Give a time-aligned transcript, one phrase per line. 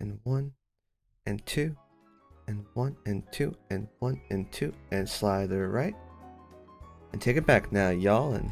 [0.00, 0.52] and one
[1.26, 1.76] and two
[2.48, 5.94] and one and two and one and two and slide the right
[7.12, 8.32] and take it back now, y'all.
[8.32, 8.50] And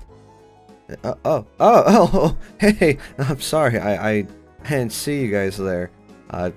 [1.03, 4.26] uh, oh, oh, oh, oh, hey, I'm sorry, I, I
[4.69, 5.90] didn't see you guys there.
[6.30, 6.50] Uh,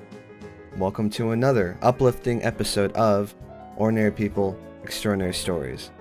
[0.78, 3.34] welcome to another uplifting episode of
[3.78, 5.92] Ordinary People, Extraordinary Stories.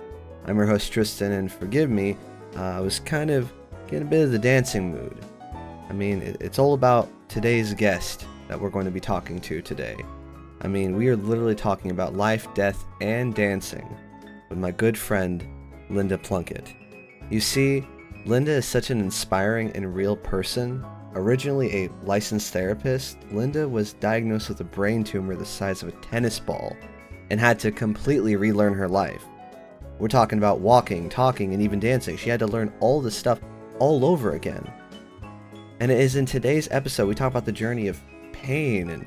[0.45, 2.17] I'm your host Tristan, and forgive me,
[2.57, 3.53] uh, I was kind of
[3.87, 5.17] getting a bit of the dancing mood.
[5.89, 9.61] I mean, it, it's all about today's guest that we're going to be talking to
[9.61, 9.95] today.
[10.59, 13.97] I mean, we are literally talking about life, death, and dancing
[14.49, 15.47] with my good friend,
[15.89, 16.73] Linda Plunkett.
[17.29, 17.87] You see,
[18.25, 20.85] Linda is such an inspiring and real person.
[21.15, 26.01] Originally a licensed therapist, Linda was diagnosed with a brain tumor the size of a
[26.01, 26.75] tennis ball
[27.29, 29.23] and had to completely relearn her life.
[29.97, 32.17] We're talking about walking, talking, and even dancing.
[32.17, 33.39] She had to learn all this stuff
[33.79, 34.69] all over again.
[35.79, 38.01] And it is in today's episode we talk about the journey of
[38.41, 39.05] pain and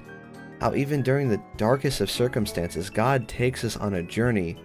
[0.61, 4.57] how even during the darkest of circumstances, God takes us on a journey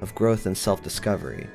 [0.00, 1.46] of growth and self discovery.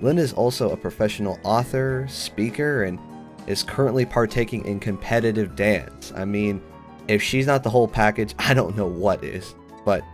[0.00, 2.98] Linda is also a professional author, speaker, and
[3.46, 6.12] is currently partaking in competitive dance.
[6.14, 6.62] I mean,
[7.08, 9.54] if she's not the whole package, I don't know what is.
[9.84, 10.04] But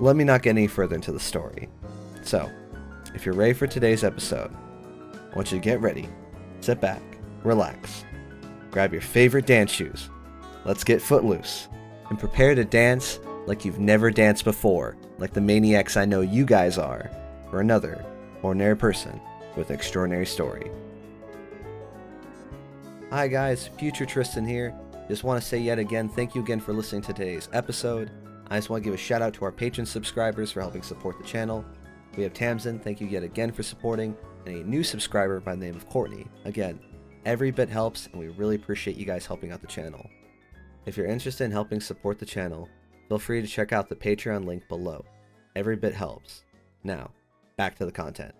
[0.00, 1.68] let me not get any further into the story.
[2.22, 2.50] So,
[3.14, 4.50] if you're ready for today's episode,
[5.14, 6.08] I want you to get ready,
[6.60, 7.02] sit back,
[7.42, 8.04] relax,
[8.70, 10.08] grab your favorite dance shoes,
[10.64, 11.68] let's get footloose,
[12.08, 16.44] and prepare to dance like you've never danced before, like the maniacs I know you
[16.44, 17.10] guys are,
[17.50, 18.04] for another
[18.42, 19.20] ordinary person
[19.56, 20.70] with an extraordinary story.
[23.10, 24.74] Hi guys, future Tristan here.
[25.08, 28.10] Just want to say yet again, thank you again for listening to today's episode.
[28.48, 31.18] I just want to give a shout out to our Patreon subscribers for helping support
[31.18, 31.64] the channel.
[32.16, 34.16] We have Tamsin, thank you yet again for supporting,
[34.46, 36.26] and a new subscriber by the name of Courtney.
[36.44, 36.78] Again,
[37.24, 40.08] every bit helps, and we really appreciate you guys helping out the channel.
[40.84, 42.68] If you're interested in helping support the channel,
[43.08, 45.04] feel free to check out the Patreon link below.
[45.54, 46.44] Every bit helps.
[46.82, 47.10] Now,
[47.56, 48.34] back to the content.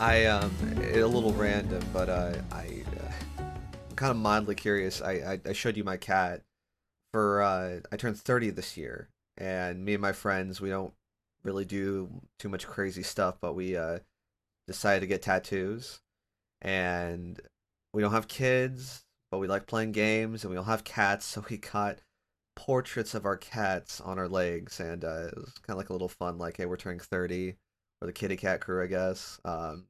[0.00, 3.42] I um, a little random, but uh, I uh,
[3.90, 5.02] I'm kind of mildly curious.
[5.02, 6.40] I, I I showed you my cat
[7.12, 10.94] for uh, I turned 30 this year, and me and my friends we don't
[11.44, 13.98] really do too much crazy stuff, but we uh
[14.66, 16.00] decided to get tattoos,
[16.62, 17.38] and
[17.92, 21.44] we don't have kids, but we like playing games, and we don't have cats, so
[21.50, 21.98] we got
[22.56, 25.92] portraits of our cats on our legs, and uh, it was kind of like a
[25.92, 27.56] little fun, like hey, we're turning 30
[28.00, 29.40] or the kitty cat crew, I guess.
[29.44, 29.86] Um,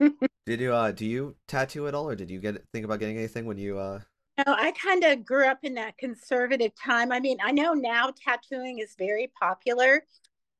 [0.46, 3.18] did you uh do you tattoo at all, or did you get think about getting
[3.18, 4.00] anything when you uh?
[4.38, 7.12] No, I kind of grew up in that conservative time.
[7.12, 10.04] I mean, I know now tattooing is very popular.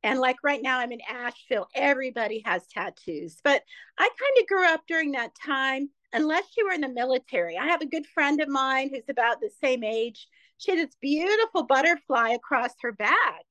[0.02, 3.38] And like right now, I'm in Asheville, everybody has tattoos.
[3.42, 3.62] But
[3.98, 7.56] I kind of grew up during that time, unless you were in the military.
[7.56, 10.26] I have a good friend of mine who's about the same age.
[10.58, 13.44] She had this beautiful butterfly across her back.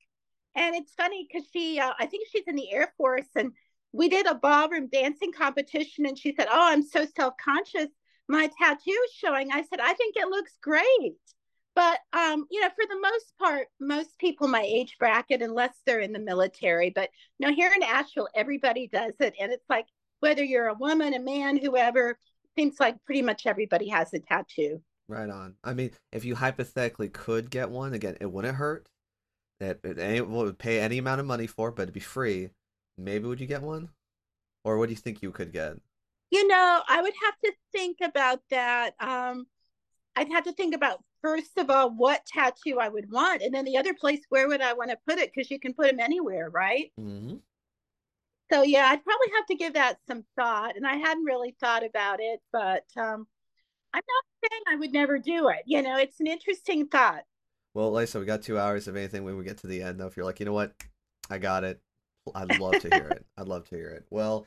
[0.54, 3.52] And it's funny because she, uh, I think she's in the Air Force, and
[3.92, 6.06] we did a ballroom dancing competition.
[6.06, 7.88] And she said, Oh, I'm so self conscious.
[8.28, 9.50] My tattoo is showing.
[9.52, 11.16] I said, I think it looks great.
[11.74, 16.00] But, um, you know, for the most part, most people my age bracket, unless they're
[16.00, 17.08] in the military, but
[17.38, 19.34] you know, here in Asheville, everybody does it.
[19.40, 19.86] And it's like,
[20.20, 22.18] whether you're a woman, a man, whoever,
[22.56, 24.82] seems like pretty much everybody has a tattoo.
[25.08, 25.56] Right on.
[25.64, 28.86] I mean, if you hypothetically could get one, again, it wouldn't hurt.
[29.62, 32.50] That it would pay any amount of money for, but it'd be free.
[32.98, 33.90] Maybe would you get one,
[34.64, 35.76] or what do you think you could get?
[36.32, 38.94] You know, I would have to think about that.
[38.98, 39.46] Um,
[40.16, 43.64] I'd have to think about first of all what tattoo I would want, and then
[43.64, 46.00] the other place where would I want to put it because you can put them
[46.00, 46.90] anywhere, right?
[46.98, 47.36] Mm-hmm.
[48.52, 51.84] So yeah, I'd probably have to give that some thought, and I hadn't really thought
[51.84, 53.28] about it, but um,
[53.94, 55.62] I'm not saying I would never do it.
[55.66, 57.22] You know, it's an interesting thought.
[57.74, 59.98] Well, Lisa, we got two hours of anything when we get to the end.
[59.98, 60.74] Though, if you're like, you know what,
[61.30, 61.80] I got it.
[62.34, 63.24] I'd love to hear it.
[63.38, 64.04] I'd love to hear it.
[64.10, 64.46] Well,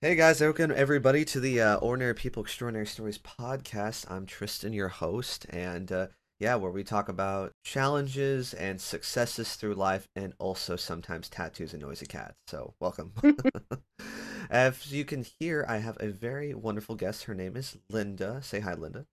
[0.00, 4.10] hey guys, welcome everybody to the uh, Ordinary People Extraordinary Stories podcast.
[4.10, 6.08] I'm Tristan, your host, and uh,
[6.40, 11.82] yeah, where we talk about challenges and successes through life, and also sometimes tattoos and
[11.82, 12.34] noisy cats.
[12.48, 13.12] So, welcome.
[14.50, 17.24] As you can hear, I have a very wonderful guest.
[17.24, 18.40] Her name is Linda.
[18.42, 19.06] Say hi, Linda.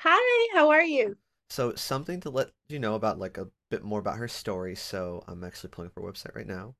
[0.00, 1.16] Hi, how are you?
[1.50, 4.74] So something to let you know about like a bit more about her story.
[4.74, 6.74] So I'm actually pulling up her website right now.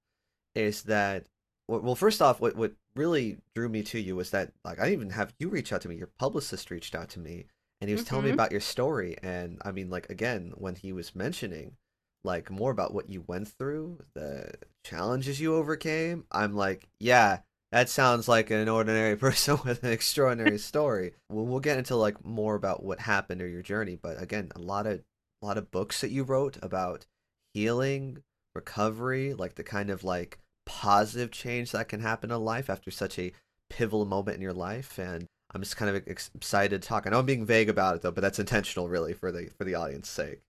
[0.54, 1.26] Is that
[1.68, 1.94] well?
[1.96, 5.10] First off, what what really drew me to you was that like I didn't even
[5.10, 5.96] have you reach out to me.
[5.96, 7.46] Your publicist reached out to me,
[7.80, 9.16] and he was telling me hmm about your story.
[9.22, 11.76] And I mean, like again, when he was mentioning
[12.24, 14.52] like more about what you went through, the
[14.84, 17.40] challenges you overcame, I'm like, yeah,
[17.74, 21.12] that sounds like an ordinary person with an extraordinary story.
[21.28, 24.60] We'll, we'll get into like more about what happened or your journey, but again, a
[24.60, 25.02] lot of
[25.42, 27.04] a lot of books that you wrote about
[27.52, 28.22] healing,
[28.54, 33.18] recovery, like the kind of like positive change that can happen in life after such
[33.18, 33.32] a
[33.68, 37.06] pivotal moment in your life and I'm just kind of ex- excited to talk.
[37.06, 39.64] I know I'm being vague about it though, but that's intentional really for the for
[39.64, 40.42] the audience sake.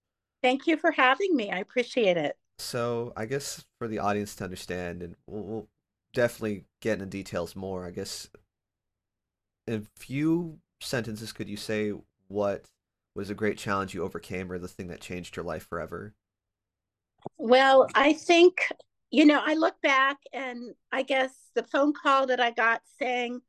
[0.43, 1.49] Thank you for having me.
[1.49, 2.37] I appreciate it.
[2.59, 5.67] So I guess for the audience to understand, and we'll, we'll
[6.15, 7.85] definitely get into details more.
[7.85, 8.27] I guess
[9.67, 11.93] in a few sentences, could you say
[12.27, 12.65] what
[13.15, 16.13] was a great challenge you overcame, or the thing that changed your life forever?
[17.37, 18.57] Well, I think,
[19.11, 23.41] you know, I look back and I guess the phone call that I got saying,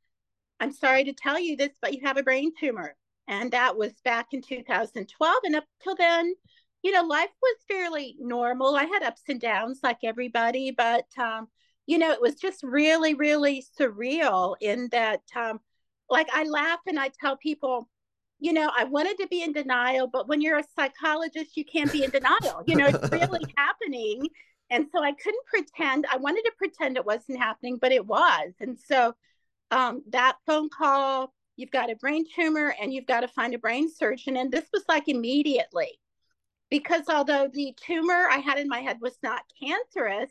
[0.61, 2.95] I'm sorry to tell you this, but you have a brain tumor.
[3.29, 5.37] And that was back in 2012.
[5.45, 6.33] And up till then,
[6.83, 8.77] you know, life was fairly normal.
[8.77, 11.49] I had ups and downs like everybody, but, um,
[11.87, 15.61] you know, it was just really, really surreal in that, um,
[16.11, 17.88] like, I laugh and I tell people,
[18.38, 21.91] you know, I wanted to be in denial, but when you're a psychologist, you can't
[21.91, 22.62] be in denial.
[22.67, 24.29] You know, it's really happening.
[24.71, 26.06] And so I couldn't pretend.
[26.12, 28.53] I wanted to pretend it wasn't happening, but it was.
[28.61, 29.15] And so
[29.71, 33.59] um, that phone call, you've got a brain tumor and you've got to find a
[33.59, 34.37] brain surgeon.
[34.37, 35.99] And this was like immediately
[36.71, 40.31] because although the tumor I had in my head was not cancerous,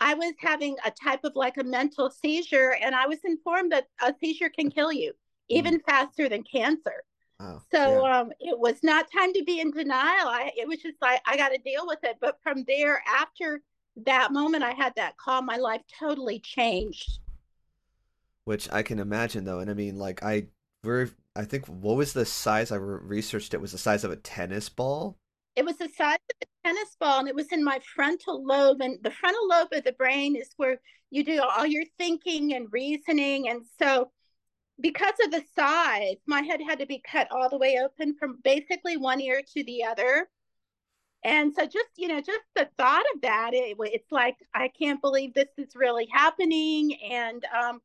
[0.00, 2.76] I was having a type of like a mental seizure.
[2.82, 5.12] And I was informed that a seizure can kill you
[5.54, 7.04] Mm, even faster than cancer.
[7.40, 7.62] wow.
[7.72, 8.04] So Yeah.
[8.06, 10.28] um, it was not time to be in denial.
[10.28, 12.16] I, it was just like, I got to deal with it.
[12.20, 13.60] But from there, after
[14.06, 17.18] that moment, I had that call, my life totally changed.
[18.44, 20.46] Which I can imagine though, and I mean, like I,
[20.82, 22.70] we're, I think what was the size?
[22.72, 25.18] I re- researched it was the size of a tennis ball.
[25.56, 28.80] It was the size of a tennis ball and it was in my frontal lobe.
[28.80, 30.78] And the frontal lobe of the brain is where
[31.10, 33.48] you do all your thinking and reasoning.
[33.48, 34.10] And so,
[34.78, 38.38] because of the size, my head had to be cut all the way open from
[38.44, 40.28] basically one ear to the other.
[41.24, 45.00] And so, just you know, just the thought of that, it, it's like I can't
[45.00, 46.94] believe this is really happening.
[47.10, 47.80] And um,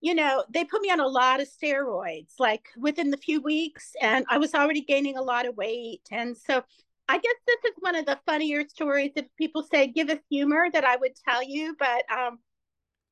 [0.00, 3.92] you know, they put me on a lot of steroids, like within the few weeks,
[4.00, 6.02] and I was already gaining a lot of weight.
[6.10, 6.62] And so
[7.08, 10.68] I guess this is one of the funnier stories that people say give us humor
[10.72, 11.74] that I would tell you.
[11.78, 12.38] But um,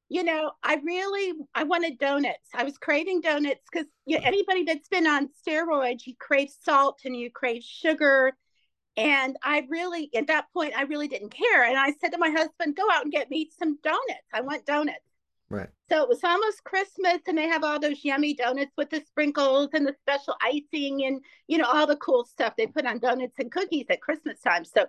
[0.08, 2.48] you know, I really I wanted donuts.
[2.54, 7.00] I was craving donuts because you know, anybody that's been on steroids, you crave salt
[7.04, 8.32] and you crave sugar.
[8.98, 11.64] And I really, at that point, I really didn't care.
[11.64, 14.28] And I said to my husband, go out and get me some donuts.
[14.32, 15.00] I want donuts.
[15.48, 15.68] Right.
[15.88, 19.68] So it was almost Christmas, and they have all those yummy donuts with the sprinkles
[19.72, 23.38] and the special icing and, you know, all the cool stuff they put on donuts
[23.38, 24.64] and cookies at Christmas time.
[24.64, 24.86] So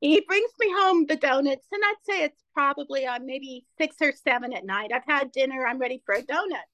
[0.00, 3.96] he brings me home the donuts, and I'd say it's probably on uh, maybe six
[4.00, 4.92] or seven at night.
[4.94, 6.68] I've had dinner, I'm ready for a donut.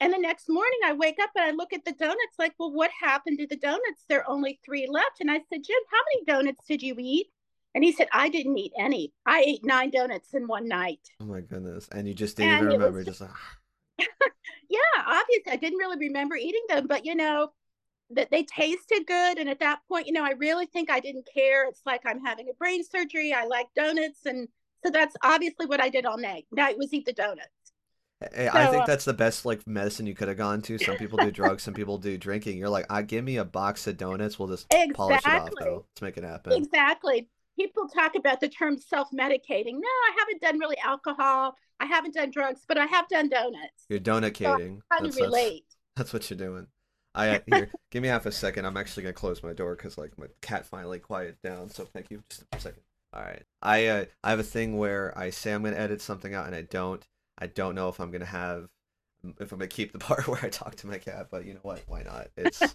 [0.00, 2.72] And the next morning, I wake up and I look at the donuts, like, well,
[2.72, 4.04] what happened to the donuts?
[4.08, 5.20] There are only three left.
[5.20, 7.28] And I said, Jim, how many donuts did you eat?
[7.74, 9.12] And he said, I didn't eat any.
[9.24, 11.00] I ate nine donuts in one night.
[11.20, 11.88] Oh my goodness.
[11.90, 13.30] And you just didn't even was remember, just like,
[14.68, 17.52] yeah, obviously I didn't really remember eating them, but you know,
[18.10, 19.38] that they tasted good.
[19.38, 21.66] And at that point, you know, I really think I didn't care.
[21.68, 23.32] It's like I'm having a brain surgery.
[23.32, 24.26] I like donuts.
[24.26, 24.48] And
[24.84, 26.46] so that's obviously what I did all night.
[26.52, 27.48] Night was eat the donuts.
[28.34, 30.78] Hey, I think uh, that's the best like medicine you could have gone to.
[30.78, 32.58] Some people do drugs, some people do drinking.
[32.58, 34.38] You're like, I give me a box of donuts.
[34.38, 35.86] We'll just polish it off though.
[35.90, 36.52] Let's make it happen.
[36.52, 37.28] exactly.
[37.58, 39.74] People talk about the term self medicating.
[39.74, 41.54] No, I haven't done really alcohol.
[41.80, 43.84] I haven't done drugs, but I have done donuts.
[43.88, 44.80] You're donut So I cating.
[44.90, 45.64] kind of That's that's relate.
[45.96, 46.66] that's what you're doing.
[47.14, 48.64] I here, give me half a second.
[48.66, 51.68] I'm actually gonna close my door because like my cat finally quieted down.
[51.70, 52.22] So thank you.
[52.30, 52.82] Just a second.
[53.12, 53.42] All right.
[53.60, 56.54] I uh, I have a thing where I say I'm gonna edit something out and
[56.56, 57.06] I don't.
[57.38, 58.68] I don't know if I'm gonna have
[59.40, 61.60] if I'm gonna keep the part where I talk to my cat, but you know
[61.62, 61.82] what?
[61.86, 62.28] Why not?
[62.36, 62.74] It's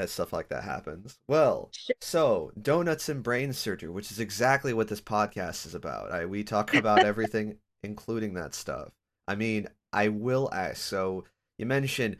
[0.00, 1.18] that stuff like that happens.
[1.28, 6.10] Well, so donuts and brain surgery, which is exactly what this podcast is about.
[6.10, 8.90] I we talk about everything, including that stuff.
[9.28, 10.78] I mean, I will ask.
[10.78, 11.24] So
[11.58, 12.16] you mentioned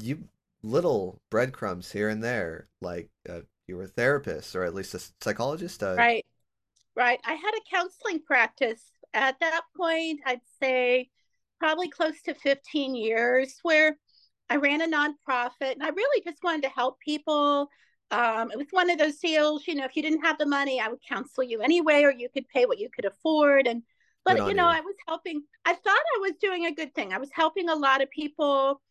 [0.00, 0.24] you
[0.62, 5.02] little breadcrumbs here and there, like uh, you were a therapist or at least a
[5.20, 5.82] psychologist.
[5.82, 6.24] Uh, Right.
[6.94, 7.20] Right.
[7.24, 8.82] I had a counseling practice
[9.14, 11.10] at that point, I'd say
[11.58, 13.96] probably close to 15 years, where
[14.52, 17.70] I ran a nonprofit and I really just wanted to help people.
[18.10, 20.78] Um, it was one of those deals, you know, if you didn't have the money,
[20.78, 23.66] I would counsel you anyway, or you could pay what you could afford.
[23.66, 23.82] And,
[24.26, 24.76] but, you know, you.
[24.76, 27.14] I was helping, I thought I was doing a good thing.
[27.14, 28.82] I was helping a lot of people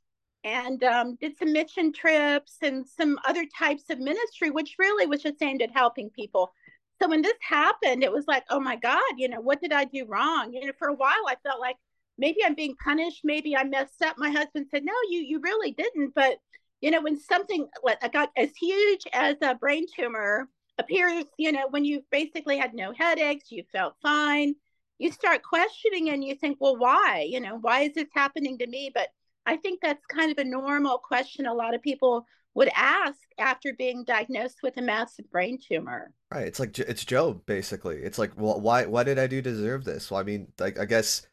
[0.44, 5.22] and um, did some mission trips and some other types of ministry, which really was
[5.22, 6.52] just aimed at helping people.
[7.00, 9.86] So when this happened, it was like, oh my God, you know, what did I
[9.86, 10.54] do wrong?
[10.54, 11.76] You know, for a while I felt like
[12.18, 14.16] maybe I'm being punished, maybe I messed up.
[14.18, 16.14] My husband said, no, you you really didn't.
[16.16, 16.38] But
[16.82, 20.50] you know, when something like I got as huge as a brain tumor
[20.80, 24.56] appears, you know, when you basically had no headaches, you felt fine,
[24.98, 27.28] you start questioning and you think, well, why?
[27.30, 28.92] You know, why is this happening to me?
[28.94, 29.10] But
[29.46, 33.74] I think that's kind of a normal question a lot of people would ask after
[33.74, 36.14] being diagnosed with a massive brain tumor.
[36.32, 36.48] Right.
[36.48, 37.98] It's like it's Job basically.
[37.98, 40.12] It's like, well, why why did I do deserve this?
[40.12, 41.26] Well, I mean, like I guess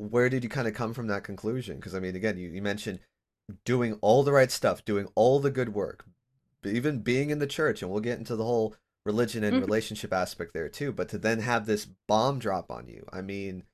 [0.00, 1.76] where did you kind of come from that conclusion?
[1.76, 3.00] Because I mean, again, you, you mentioned
[3.64, 6.06] doing all the right stuff, doing all the good work,
[6.64, 9.64] even being in the church, and we'll get into the whole religion and mm-hmm.
[9.64, 10.92] relationship aspect there too.
[10.92, 13.64] But to then have this bomb drop on you, I mean,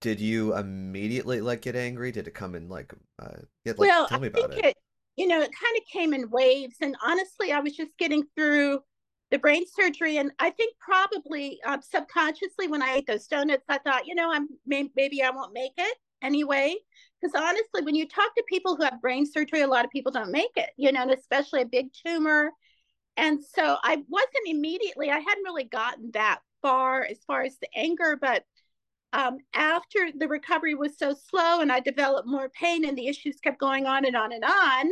[0.00, 2.12] did you immediately like get angry?
[2.12, 4.64] Did it come in like, uh, yeah, like well, tell me about it.
[4.64, 4.76] it.
[5.16, 8.82] You know, it kind of came in waves, and honestly, I was just getting through
[9.30, 13.78] the brain surgery, and I think probably uh, subconsciously when I ate those donuts, I
[13.78, 16.76] thought, you know, I'm may- maybe I won't make it anyway.
[17.20, 20.12] Because honestly, when you talk to people who have brain surgery, a lot of people
[20.12, 20.70] don't make it.
[20.76, 22.52] You know, and especially a big tumor.
[23.16, 25.10] And so I wasn't immediately.
[25.10, 28.44] I hadn't really gotten that far as far as the anger, but
[29.12, 33.38] um, after the recovery was so slow and I developed more pain and the issues
[33.42, 34.90] kept going on and on and on,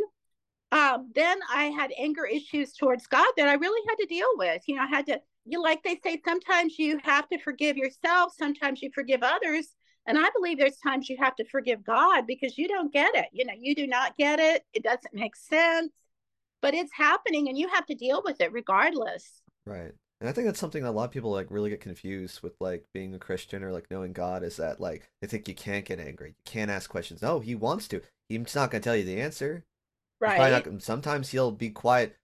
[0.75, 4.61] um, then I had anger issues towards God that I really had to deal with.
[4.67, 8.33] You know, I had to, you like they say, sometimes you have to forgive yourself,
[8.37, 9.69] sometimes you forgive others.
[10.07, 13.27] And I believe there's times you have to forgive God because you don't get it.
[13.33, 14.65] You know, you do not get it.
[14.75, 15.93] It doesn't make sense,
[16.61, 19.43] but it's happening and you have to deal with it regardless.
[19.65, 19.93] Right.
[20.21, 22.55] And I think that's something that a lot of people like really get confused with
[22.59, 25.85] like being a Christian or like knowing God is that like they think you can't
[25.85, 26.31] get angry.
[26.31, 27.23] You can't ask questions.
[27.23, 28.03] No, he wants to.
[28.29, 29.65] He's not gonna tell you the answer.
[30.25, 30.65] Right.
[30.67, 32.17] Not, sometimes he'll be quiet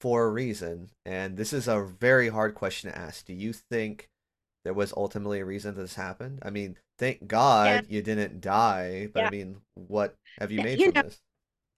[0.00, 0.90] for a reason.
[1.04, 3.24] And this is a very hard question to ask.
[3.24, 4.08] Do you think
[4.64, 6.40] there was ultimately a reason this happened?
[6.42, 7.96] I mean, thank God yeah.
[7.96, 9.26] you didn't die, but yeah.
[9.26, 11.20] I mean, what have you made you from know, this?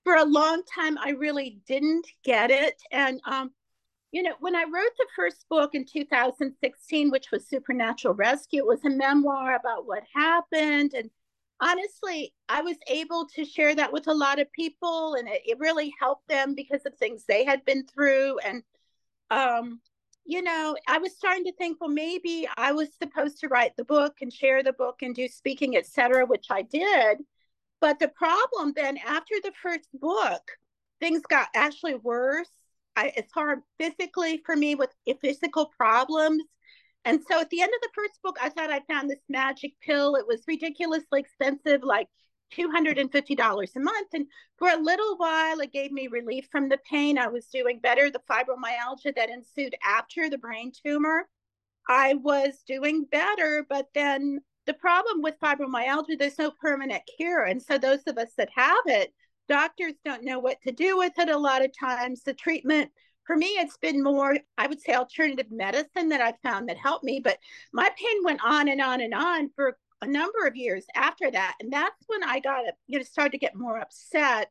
[0.05, 2.81] For a long time I really didn't get it.
[2.91, 3.51] And um
[4.11, 8.67] you know, when I wrote the first book in 2016, which was Supernatural Rescue, it
[8.67, 10.95] was a memoir about what happened.
[10.95, 11.11] And
[11.61, 15.59] honestly, I was able to share that with a lot of people, and it, it
[15.59, 18.39] really helped them because of things they had been through.
[18.39, 18.63] And,
[19.31, 19.81] um,
[20.25, 23.85] you know, I was starting to think, well, maybe I was supposed to write the
[23.85, 27.19] book and share the book and do speaking, etc., which I did.
[27.81, 30.43] But the problem then, after the first book,
[31.01, 32.51] things got actually worse
[32.99, 36.43] I, it's hard physically for me with physical problems.
[37.09, 39.73] And so at the end of the first book, I thought I found this magic
[39.81, 40.15] pill.
[40.15, 42.07] It was ridiculously expensive, like
[42.53, 44.09] $250 a month.
[44.13, 44.27] And
[44.59, 47.17] for a little while, it gave me relief from the pain.
[47.17, 48.11] I was doing better.
[48.11, 51.27] The fibromyalgia that ensued after the brain tumor,
[51.89, 53.65] I was doing better.
[53.67, 57.45] But then the problem with fibromyalgia, there's no permanent cure.
[57.45, 59.15] And so those of us that have it,
[59.49, 62.23] doctors don't know what to do with it a lot of times.
[62.23, 62.91] The treatment
[63.29, 67.05] for me, it's been more, I would say, alternative medicine that I found that helped
[67.05, 67.21] me.
[67.21, 67.39] But
[67.75, 71.57] my pain went on and on and on for a number of years after that.
[71.61, 74.51] And that's when I got, you know, started to get more upset.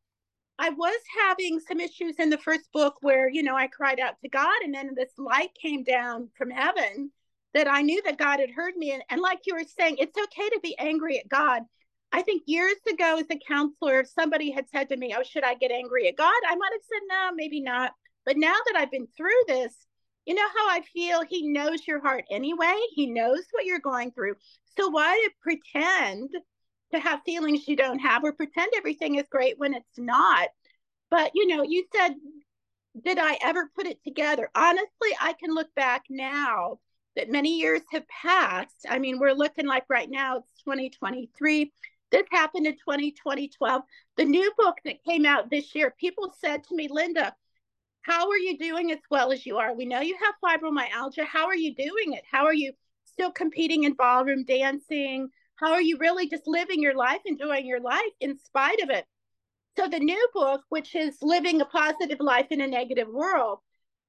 [0.59, 4.13] I was having some issues in the first book where, you know, I cried out
[4.21, 7.11] to God and then this light came down from heaven
[7.55, 8.91] that I knew that God had heard me.
[8.91, 11.63] And, and like you were saying, it's okay to be angry at God
[12.11, 15.43] I think years ago as a counselor, if somebody had said to me, Oh, should
[15.43, 16.33] I get angry at God?
[16.47, 17.91] I might have said, No, maybe not.
[18.27, 19.73] But now that I've been through this,
[20.25, 21.23] you know how I feel?
[21.23, 22.75] He knows your heart anyway.
[22.91, 24.35] He knows what you're going through.
[24.77, 26.31] So why pretend
[26.93, 30.49] to have feelings you don't have or pretend everything is great when it's not?
[31.09, 32.15] But, you know, you said,
[33.01, 34.49] Did I ever put it together?
[34.53, 36.79] Honestly, I can look back now
[37.15, 38.85] that many years have passed.
[38.89, 41.71] I mean, we're looking like right now, it's 2023
[42.09, 43.81] this happened in 2020, 12.
[44.15, 47.35] The new book that came out this year, people said to me, Linda,
[48.07, 49.75] how are you doing as well as you are?
[49.75, 51.25] We know you have fibromyalgia.
[51.25, 52.23] How are you doing it?
[52.31, 52.71] How are you
[53.03, 55.27] still competing in ballroom dancing?
[55.57, 59.05] How are you really just living your life, enjoying your life in spite of it?
[59.77, 63.59] So, the new book, which is Living a Positive Life in a Negative World,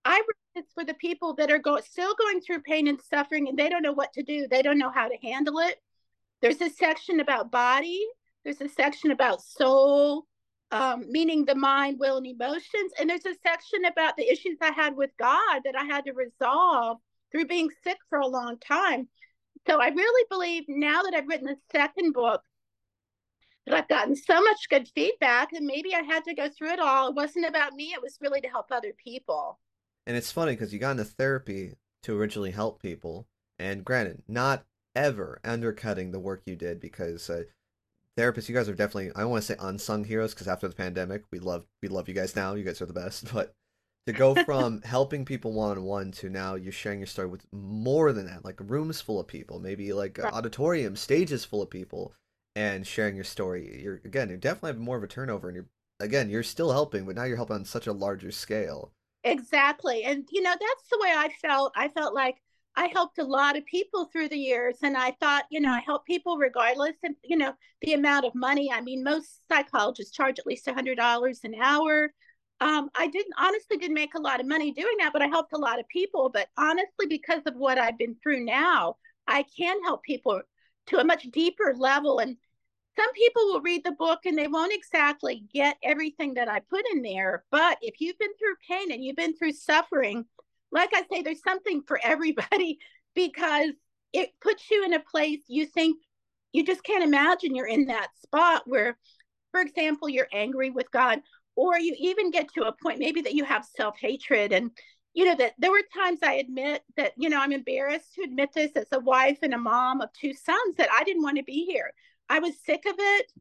[0.04, 3.48] I wrote this for the people that are go- still going through pain and suffering
[3.48, 4.46] and they don't know what to do.
[4.48, 5.76] They don't know how to handle it.
[6.40, 8.00] There's a section about body,
[8.44, 10.24] there's a section about soul,
[10.70, 12.92] um, meaning the mind, will, and emotions.
[12.98, 16.12] And there's a section about the issues I had with God that I had to
[16.12, 16.98] resolve
[17.30, 19.08] through being sick for a long time.
[19.66, 22.42] So I really believe now that I've written the second book,
[23.66, 26.80] that I've gotten so much good feedback and maybe I had to go through it
[26.80, 27.08] all.
[27.08, 29.58] It wasn't about me, it was really to help other people.
[30.06, 33.26] And it's funny because you got into therapy to originally help people.
[33.58, 37.42] And granted, not ever undercutting the work you did because uh,
[38.18, 40.74] therapists, you guys are definitely I don't want to say unsung heroes because after the
[40.74, 42.54] pandemic, we love we love you guys now.
[42.54, 43.32] You guys are the best.
[43.32, 43.54] But
[44.06, 47.46] to go from helping people one on one to now you're sharing your story with
[47.52, 50.32] more than that, like rooms full of people, maybe like right.
[50.32, 52.12] auditorium, stages full of people,
[52.56, 53.80] and sharing your story.
[53.82, 55.68] You're again, you're definitely having more of a turnover, and you're
[56.00, 58.92] again, you're still helping, but now you're helping on such a larger scale.
[59.24, 61.72] Exactly, and you know that's the way I felt.
[61.76, 62.42] I felt like
[62.76, 65.80] I helped a lot of people through the years, and I thought, you know, I
[65.80, 68.70] help people regardless of, you know, the amount of money.
[68.72, 72.12] I mean, most psychologists charge at least a hundred dollars an hour.
[72.60, 75.52] Um, I didn't honestly didn't make a lot of money doing that, but I helped
[75.52, 76.30] a lot of people.
[76.32, 78.96] But honestly, because of what I've been through now,
[79.26, 80.40] I can help people
[80.88, 82.18] to a much deeper level.
[82.18, 82.36] And
[82.96, 86.84] some people will read the book and they won't exactly get everything that I put
[86.92, 87.44] in there.
[87.50, 90.24] But if you've been through pain and you've been through suffering,
[90.72, 92.78] like I say, there's something for everybody
[93.14, 93.70] because
[94.12, 95.98] it puts you in a place you think
[96.52, 98.96] you just can't imagine you're in that spot where,
[99.52, 101.20] for example, you're angry with God,
[101.56, 104.52] or you even get to a point maybe that you have self hatred.
[104.52, 104.70] And,
[105.12, 108.50] you know, that there were times I admit that, you know, I'm embarrassed to admit
[108.54, 111.44] this as a wife and a mom of two sons that I didn't want to
[111.44, 111.92] be here.
[112.30, 113.32] I was sick of it,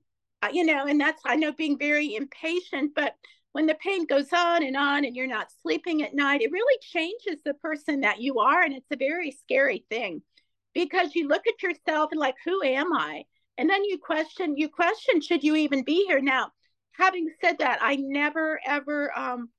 [0.41, 3.15] uh, you know, and that's, I know being very impatient, but
[3.57, 6.77] when the pain goes on and on and you're not sleeping at night, it really
[6.79, 8.61] changes the person that you are.
[8.61, 10.21] And it's a very scary thing
[10.75, 13.23] because you look at yourself and like, who am I?
[13.57, 16.21] And then you question, you question, should you even be here?
[16.21, 16.51] Now,
[16.91, 19.49] having said that, I never ever, um,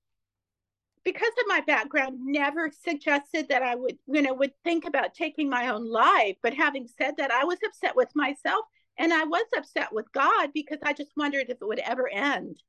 [1.02, 5.50] because of my background, never suggested that I would, you know, would think about taking
[5.50, 6.36] my own life.
[6.40, 8.64] But having said that, I was upset with myself
[8.96, 12.62] and I was upset with God because I just wondered if it would ever end.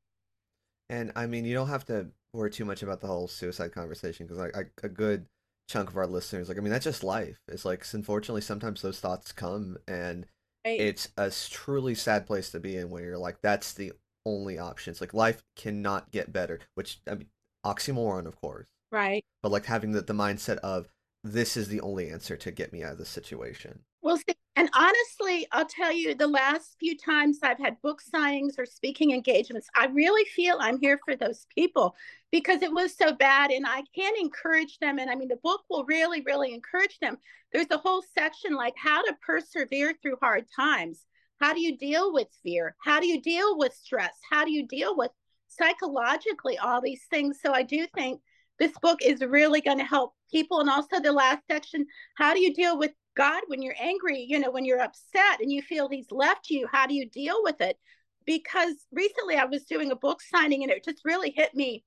[0.89, 4.25] And I mean, you don't have to worry too much about the whole suicide conversation
[4.25, 5.27] because like a good
[5.67, 7.39] chunk of our listeners, like I mean, that's just life.
[7.47, 10.25] It's like unfortunately sometimes those thoughts come, and
[10.65, 10.79] right.
[10.79, 13.93] it's a truly sad place to be in where you're like, that's the
[14.25, 14.91] only option.
[14.91, 17.27] It's like life cannot get better, which I mean,
[17.65, 18.67] oxymoron, of course.
[18.91, 19.23] Right.
[19.43, 20.87] But like having the, the mindset of
[21.23, 23.79] this is the only answer to get me out of this situation.
[24.01, 28.57] Well, see, and honestly, I'll tell you, the last few times I've had book signings
[28.57, 31.95] or speaking engagements, I really feel I'm here for those people
[32.31, 33.51] because it was so bad.
[33.51, 34.99] And I can encourage them.
[34.99, 37.17] And I mean, the book will really, really encourage them.
[37.51, 41.05] There's a whole section like how to persevere through hard times.
[41.39, 42.75] How do you deal with fear?
[42.83, 44.13] How do you deal with stress?
[44.29, 45.11] How do you deal with
[45.47, 47.39] psychologically all these things?
[47.41, 48.21] So I do think
[48.59, 50.59] this book is really going to help people.
[50.59, 54.39] And also the last section, how do you deal with God, when you're angry, you
[54.39, 57.59] know, when you're upset and you feel he's left you, how do you deal with
[57.59, 57.77] it?
[58.25, 61.83] Because recently I was doing a book signing and it just really hit me.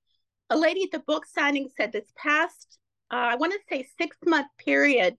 [0.51, 2.79] A lady at the book signing said this past,
[3.11, 5.17] uh, I want to say six month period,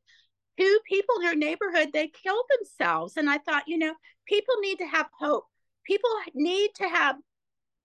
[0.59, 3.17] two people in her neighborhood, they killed themselves.
[3.17, 3.95] And I thought, you know,
[4.27, 5.45] people need to have hope.
[5.85, 7.15] People need to have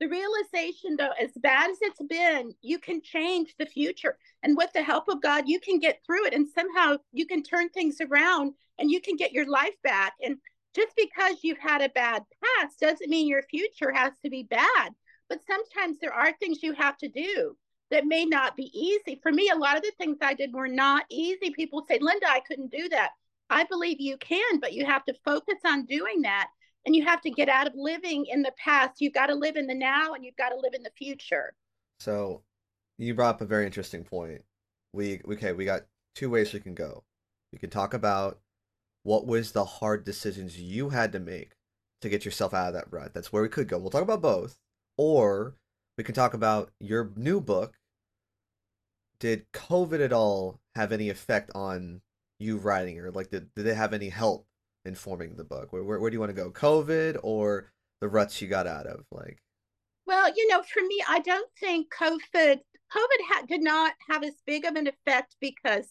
[0.00, 4.16] the realization though as bad as it's been you can change the future.
[4.42, 7.42] And with the help of god you can get through it and somehow you can
[7.42, 10.14] turn things around and you can get your life back.
[10.22, 10.38] And
[10.74, 14.90] just because you've had a bad past doesn't mean your future has to be bad.
[15.28, 17.56] But sometimes there are things you have to do
[17.90, 19.18] that may not be easy.
[19.22, 21.50] For me a lot of the things i did were not easy.
[21.50, 23.10] People say linda i couldn't do that.
[23.50, 26.50] I believe you can but you have to focus on doing that
[26.88, 28.98] and you have to get out of living in the past.
[28.98, 31.52] You've got to live in the now and you've got to live in the future.
[32.00, 32.40] So
[32.96, 34.40] you brought up a very interesting point.
[34.94, 35.82] We okay, we got
[36.14, 37.04] two ways we can go.
[37.52, 38.38] We can talk about
[39.02, 41.52] what was the hard decisions you had to make
[42.00, 43.12] to get yourself out of that rut.
[43.12, 43.76] That's where we could go.
[43.76, 44.56] We'll talk about both.
[44.96, 45.56] Or
[45.98, 47.74] we can talk about your new book.
[49.20, 52.00] Did COVID at all have any effect on
[52.38, 54.46] you writing or like did, did it have any help
[54.88, 55.72] informing the book?
[55.72, 56.50] Where, where, where do you want to go?
[56.50, 59.04] COVID or the ruts you got out of?
[59.12, 59.38] Like,
[60.06, 62.58] well, you know, for me, I don't think COVID
[62.92, 65.86] COVID ha- did not have as big of an effect because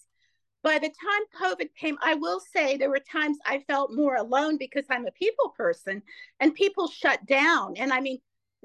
[0.64, 4.58] by the time COVID came, I will say there were times I felt more alone
[4.58, 6.02] because I'm a people person
[6.40, 7.76] and people shut down.
[7.78, 8.18] And I mean,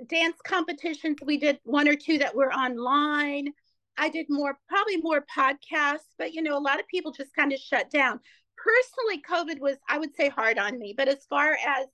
[0.06, 3.52] dance competitions, we did one or two that were online.
[3.98, 7.52] I did more, probably more podcasts, but you know, a lot of people just kind
[7.52, 8.20] of shut down
[8.62, 10.94] personally, COVID was, I would say, hard on me.
[10.96, 11.86] But as far as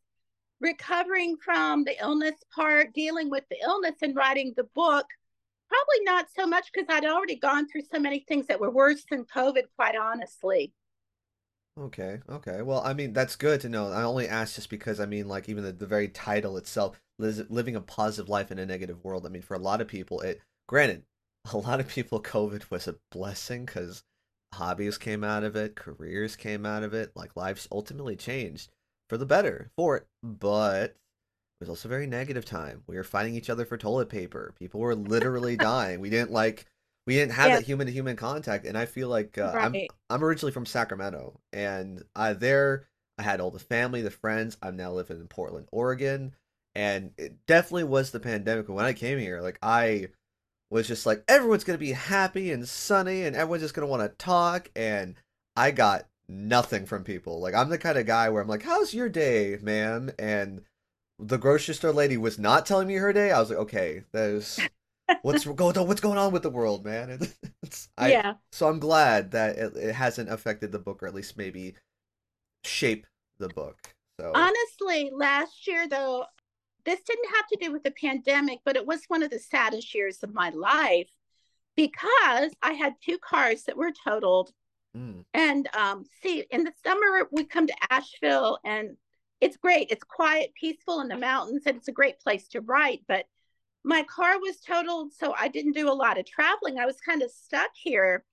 [0.60, 5.06] recovering from the illness part, dealing with the illness and writing the book,
[5.68, 9.04] probably not so much because I'd already gone through so many things that were worse
[9.10, 10.72] than COVID, quite honestly.
[11.78, 12.62] Okay, okay.
[12.62, 13.92] Well, I mean, that's good to know.
[13.92, 17.76] I only asked just because, I mean, like, even the, the very title itself, living
[17.76, 19.24] a positive life in a negative world.
[19.24, 21.04] I mean, for a lot of people, it, granted,
[21.52, 24.02] a lot of people, COVID was a blessing because
[24.54, 28.70] hobbies came out of it, careers came out of it, like, lives ultimately changed
[29.08, 30.06] for the better for it.
[30.22, 32.82] But it was also a very negative time.
[32.86, 34.54] We were fighting each other for toilet paper.
[34.58, 36.00] People were literally dying.
[36.00, 36.66] We didn't like
[37.08, 37.56] we didn't have yeah.
[37.56, 39.64] that human to human contact and i feel like uh, right.
[39.64, 39.74] i'm
[40.10, 44.76] i'm originally from sacramento and I, there i had all the family the friends i'm
[44.76, 46.34] now living in portland oregon
[46.74, 50.08] and it definitely was the pandemic when i came here like i
[50.70, 54.24] was just like everyone's gonna be happy and sunny and everyone's just gonna want to
[54.24, 55.14] talk and
[55.56, 58.92] i got nothing from people like i'm the kind of guy where i'm like how's
[58.92, 60.62] your day ma'am and
[61.18, 64.60] the grocery store lady was not telling me her day i was like okay there's
[65.22, 65.86] what's going on?
[65.86, 67.18] What's going on with the world, man?
[67.62, 68.34] It's, I, yeah.
[68.52, 71.74] So I'm glad that it, it hasn't affected the book, or at least maybe
[72.64, 73.06] shape
[73.38, 73.94] the book.
[74.20, 76.24] So honestly, last year though,
[76.88, 79.94] this didn't have to do with the pandemic, but it was one of the saddest
[79.94, 81.10] years of my life
[81.76, 84.50] because I had two cars that were totaled.
[84.96, 85.24] Mm.
[85.34, 88.96] And um, see, in the summer we come to Asheville, and
[89.40, 89.88] it's great.
[89.90, 93.02] It's quiet, peaceful in the mountains, and it's a great place to write.
[93.06, 93.26] But
[93.84, 96.78] my car was totaled, so I didn't do a lot of traveling.
[96.78, 98.24] I was kind of stuck here.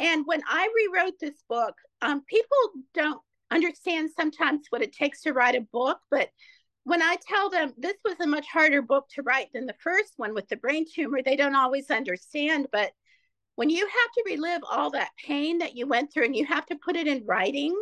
[0.00, 2.56] And when I rewrote this book, um, people
[2.92, 3.20] don't
[3.52, 6.28] understand sometimes what it takes to write a book, but
[6.84, 10.12] when I tell them this was a much harder book to write than the first
[10.16, 12.68] one with the brain tumor, they don't always understand.
[12.70, 12.92] But
[13.56, 16.66] when you have to relive all that pain that you went through and you have
[16.66, 17.74] to put it in writing,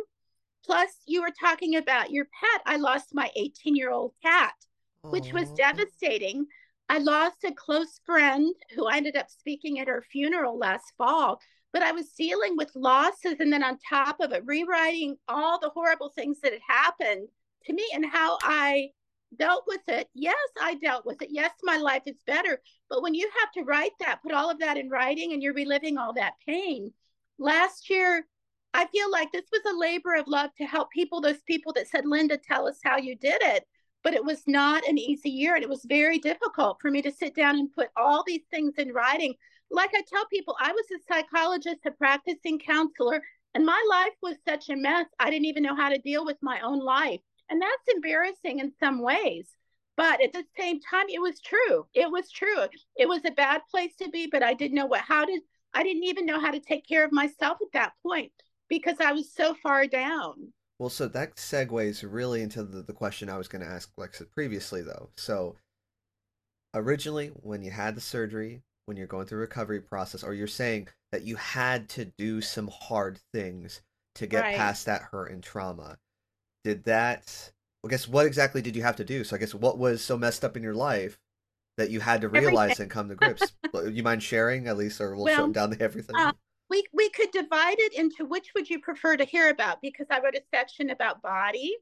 [0.65, 4.53] plus you were talking about your pet, I lost my 18 year old cat,
[5.01, 5.55] which was oh.
[5.55, 6.45] devastating.
[6.87, 11.41] I lost a close friend who I ended up speaking at her funeral last fall,
[11.73, 15.71] but I was dealing with losses and then on top of it, rewriting all the
[15.71, 17.27] horrible things that had happened
[17.65, 18.89] to me and how I
[19.37, 20.07] dealt with it.
[20.13, 21.29] Yes, I dealt with it.
[21.31, 22.61] Yes, my life is better.
[22.89, 25.53] But when you have to write that, put all of that in writing and you're
[25.53, 26.91] reliving all that pain.
[27.39, 28.27] Last year,
[28.73, 31.87] I feel like this was a labor of love to help people, those people that
[31.87, 33.65] said, Linda, tell us how you did it
[34.03, 37.11] but it was not an easy year and it was very difficult for me to
[37.11, 39.33] sit down and put all these things in writing
[39.71, 43.21] like i tell people i was a psychologist a practicing counselor
[43.55, 46.37] and my life was such a mess i didn't even know how to deal with
[46.41, 47.21] my own life
[47.53, 49.47] and that's embarrassing in some ways
[49.95, 52.65] but at the same time it was true it was true
[52.97, 55.41] it was a bad place to be but i didn't know what how did
[55.75, 58.31] i didn't even know how to take care of myself at that point
[58.69, 63.29] because i was so far down well, so that segues really into the, the question
[63.29, 65.11] I was going to ask Lexa previously, though.
[65.15, 65.55] So,
[66.73, 70.87] originally, when you had the surgery, when you're going through recovery process, or you're saying
[71.11, 73.81] that you had to do some hard things
[74.15, 74.57] to get right.
[74.57, 75.97] past that hurt and trauma,
[76.63, 77.51] did that?
[77.85, 79.23] I guess what exactly did you have to do?
[79.23, 81.19] So, I guess what was so messed up in your life
[81.77, 82.83] that you had to realize everything.
[82.83, 83.53] and come to grips?
[83.91, 86.15] you mind sharing at least, or we'll well, shut down the everything?
[86.15, 86.31] Uh,
[86.69, 90.19] we we could divide it into which would you prefer to hear about because I
[90.21, 91.75] wrote a section about body,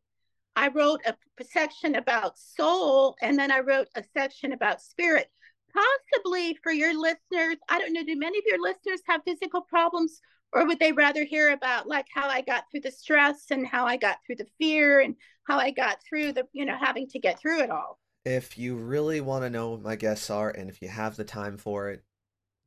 [0.55, 5.29] I wrote a section about soul, and then I wrote a section about spirit.
[5.73, 10.19] Possibly for your listeners, I don't know, do many of your listeners have physical problems
[10.53, 13.85] or would they rather hear about like how I got through the stress and how
[13.85, 15.15] I got through the fear and
[15.47, 17.99] how I got through the, you know, having to get through it all?
[18.25, 21.23] If you really want to know what my guests are and if you have the
[21.23, 22.03] time for it,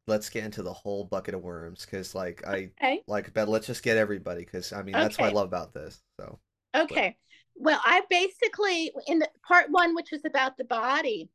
[0.07, 3.03] let's get into the whole bucket of worms because like i okay.
[3.07, 5.25] like but let's just get everybody because i mean that's okay.
[5.25, 6.38] what i love about this so
[6.77, 7.16] okay
[7.57, 7.64] but.
[7.64, 11.31] well i basically in the part one which was about the body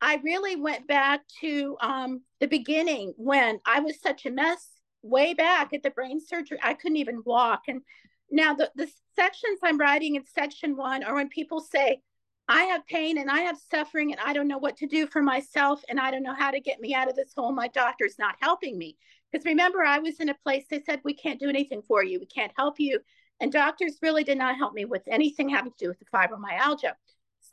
[0.00, 4.71] i really went back to um the beginning when i was such a mess
[5.02, 7.82] way back at the brain surgery i couldn't even walk and
[8.30, 12.00] now the, the sections i'm writing in section one are when people say
[12.48, 15.22] I have pain and I have suffering and I don't know what to do for
[15.22, 17.52] myself and I don't know how to get me out of this hole.
[17.52, 18.96] My doctor's not helping me.
[19.30, 22.18] Because remember, I was in a place they said, we can't do anything for you.
[22.20, 23.00] We can't help you.
[23.40, 26.92] And doctors really did not help me with anything having to do with the fibromyalgia.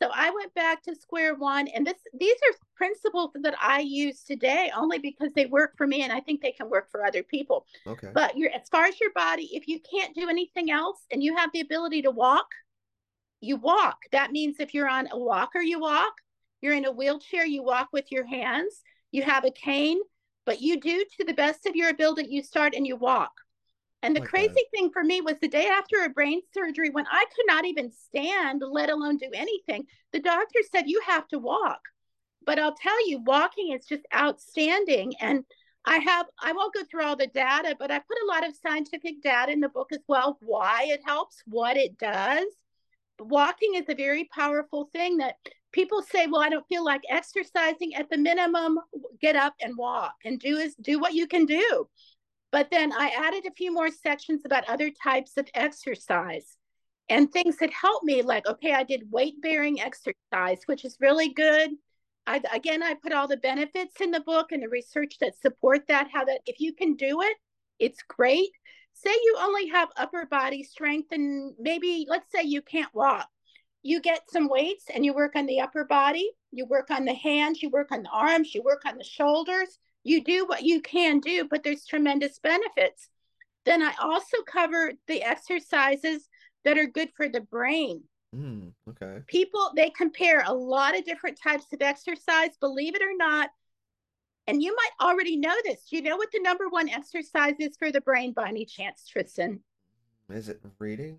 [0.00, 1.68] So I went back to square one.
[1.68, 6.02] And this these are principles that I use today only because they work for me
[6.02, 7.66] and I think they can work for other people.
[7.86, 8.10] Okay.
[8.14, 11.36] But you're, as far as your body, if you can't do anything else and you
[11.36, 12.46] have the ability to walk,
[13.40, 13.98] you walk.
[14.12, 16.14] That means if you're on a walker, you walk.
[16.62, 18.82] You're in a wheelchair, you walk with your hands.
[19.12, 19.98] You have a cane,
[20.44, 23.32] but you do to the best of your ability, you start and you walk.
[24.02, 24.64] And the Like crazy that.
[24.72, 27.90] thing for me was the day after a brain surgery, when I could not even
[27.92, 31.80] stand, let alone do anything, the doctor said, You have to walk.
[32.46, 35.14] But I'll tell you, walking is just outstanding.
[35.20, 35.44] And
[35.84, 38.56] I have, I won't go through all the data, but I put a lot of
[38.56, 42.46] scientific data in the book as well why it helps, what it does.
[43.18, 45.36] Walking is a very powerful thing that
[45.72, 47.94] people say, Well, I don't feel like exercising.
[47.94, 48.78] At the minimum,
[49.20, 51.86] get up and walk and do is do what you can do.
[52.52, 56.56] But then I added a few more sections about other types of exercise
[57.08, 58.22] and things that helped me.
[58.22, 61.70] Like, okay, I did weight bearing exercise, which is really good.
[62.26, 65.86] I, again, I put all the benefits in the book and the research that support
[65.88, 66.08] that.
[66.12, 67.36] How that if you can do it,
[67.78, 68.50] it's great.
[68.92, 73.28] Say you only have upper body strength and maybe let's say you can't walk.
[73.82, 77.14] You get some weights and you work on the upper body, you work on the
[77.14, 80.80] hands, you work on the arms, you work on the shoulders you do what you
[80.80, 83.08] can do, but there's tremendous benefits.
[83.64, 86.28] Then I also cover the exercises
[86.64, 88.02] that are good for the brain.
[88.34, 89.22] Mm, okay.
[89.26, 93.50] People, they compare a lot of different types of exercise, believe it or not.
[94.46, 95.86] And you might already know this.
[95.88, 99.06] Do you know what the number one exercise is for the brain by any chance,
[99.06, 99.60] Tristan?
[100.30, 101.18] Is it reading?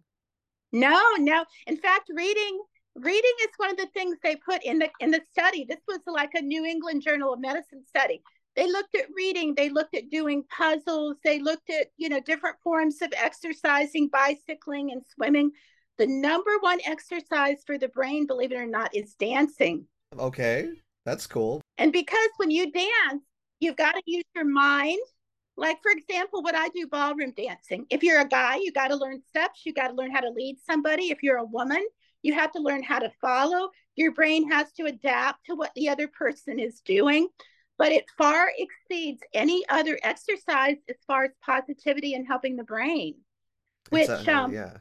[0.72, 1.46] No, no.
[1.67, 2.60] In fact, reading
[2.96, 5.65] reading is one of the things they put in the in the study.
[5.67, 8.22] This was like a New England Journal of Medicine study
[8.56, 12.58] they looked at reading they looked at doing puzzles they looked at you know different
[12.64, 15.52] forms of exercising bicycling and swimming.
[15.98, 19.86] The number one exercise for the brain believe it or not is dancing.
[20.18, 20.70] Okay,
[21.06, 21.62] that's cool.
[21.78, 23.24] and because when you dance
[23.60, 25.00] you've got to use your mind.
[25.58, 27.86] Like for example what i do ballroom dancing.
[27.90, 30.30] If you're a guy you got to learn steps you got to learn how to
[30.30, 31.12] lead somebody.
[31.12, 31.86] If you're a woman
[32.24, 33.70] you have to learn how to follow.
[33.96, 37.28] Your brain has to adapt to what the other person is doing
[37.82, 43.15] but it far exceeds any other exercise as far as positivity and helping the brain.
[43.89, 44.78] Which, uh, um, yeah.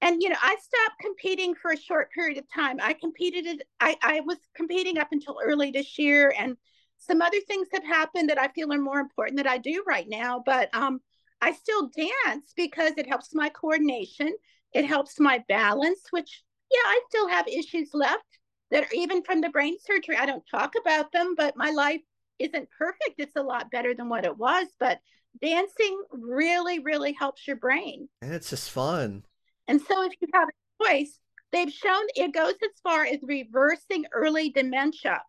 [0.00, 2.78] and you know, I stopped competing for a short period of time.
[2.80, 6.56] I competed, it, I, I was competing up until early this year, and
[6.98, 10.06] some other things have happened that I feel are more important that I do right
[10.08, 10.40] now.
[10.46, 11.00] But um,
[11.40, 14.32] I still dance because it helps my coordination,
[14.72, 18.38] it helps my balance, which, yeah, I still have issues left
[18.70, 20.16] that are even from the brain surgery.
[20.16, 22.02] I don't talk about them, but my life
[22.40, 23.18] isn't perfect.
[23.18, 24.98] It's a lot better than what it was, but
[25.40, 28.08] dancing really, really helps your brain.
[28.22, 29.24] And it's just fun.
[29.68, 31.18] And so if you have a choice,
[31.52, 35.20] they've shown it goes as far as reversing early dementia.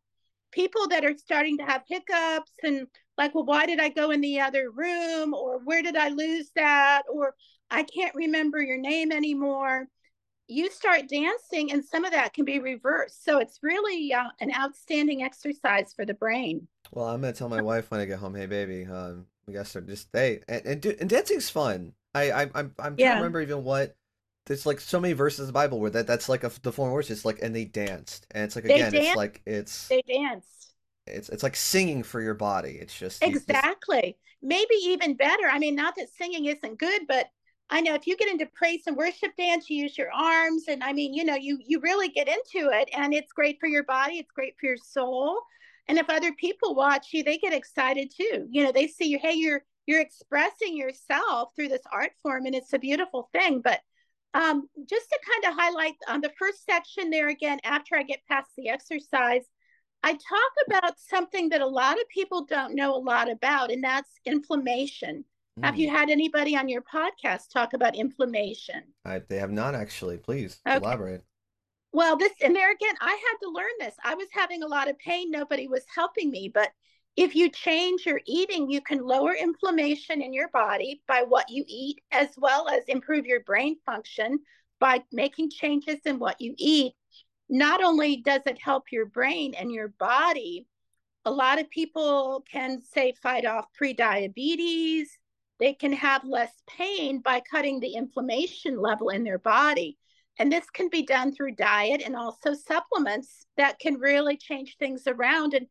[0.52, 4.22] People that are starting to have hiccups and like, well, why did I go in
[4.22, 5.34] the other room?
[5.34, 7.04] Or where did I lose that?
[7.12, 7.36] Or
[7.70, 9.88] I can't remember your name anymore.
[10.48, 13.24] You start dancing, and some of that can be reversed.
[13.24, 16.68] So it's really uh, an outstanding exercise for the brain.
[16.92, 19.66] Well, I'm gonna tell my wife when I get home, hey baby, um, we gotta
[19.66, 21.94] start just hey, and and, do, and dancing's fun.
[22.14, 23.96] I I I'm I'm trying to remember even what
[24.46, 26.94] there's like so many verses of the Bible where that that's like a the foreign
[26.94, 27.10] words.
[27.10, 30.74] It's like and they danced, and it's like They again, it's like it's They danced.
[31.08, 32.72] it's it's like singing for your body.
[32.80, 34.18] It's just- Exactly.
[34.42, 35.46] Maybe even better.
[35.46, 37.28] I mean, not that singing isn't good, but
[37.70, 40.84] I know if you get into praise and worship dance, you use your arms, and
[40.84, 43.84] I mean, you know, you you really get into it, and it's great for your
[43.84, 44.18] body.
[44.18, 45.40] It's great for your soul.
[45.88, 48.48] And if other people watch you, they get excited too.
[48.50, 49.20] You know, they see you.
[49.20, 53.62] Hey, you're you're expressing yourself through this art form, and it's a beautiful thing.
[53.62, 53.80] But
[54.34, 58.26] um, just to kind of highlight on the first section there again, after I get
[58.30, 59.44] past the exercise,
[60.04, 63.84] I talk about something that a lot of people don't know a lot about, and
[63.84, 65.26] that's inflammation.
[65.64, 65.80] Have Mm.
[65.80, 68.84] you had anybody on your podcast talk about inflammation?
[69.04, 70.18] I, they have not actually.
[70.18, 70.78] Please Okay.
[70.78, 71.24] elaborate.
[71.94, 73.96] Well, this, and there again, I had to learn this.
[74.04, 76.50] I was having a lot of pain, nobody was helping me.
[76.54, 76.70] But
[77.18, 81.66] if you change your eating, you can lower inflammation in your body by what you
[81.68, 84.40] eat, as well as improve your brain function
[84.80, 86.94] by making changes in what you eat.
[87.50, 90.66] Not only does it help your brain and your body,
[91.26, 95.08] a lot of people can say fight off prediabetes.
[95.60, 99.98] They can have less pain by cutting the inflammation level in their body.
[100.42, 105.04] And this can be done through diet and also supplements that can really change things
[105.06, 105.54] around.
[105.54, 105.68] And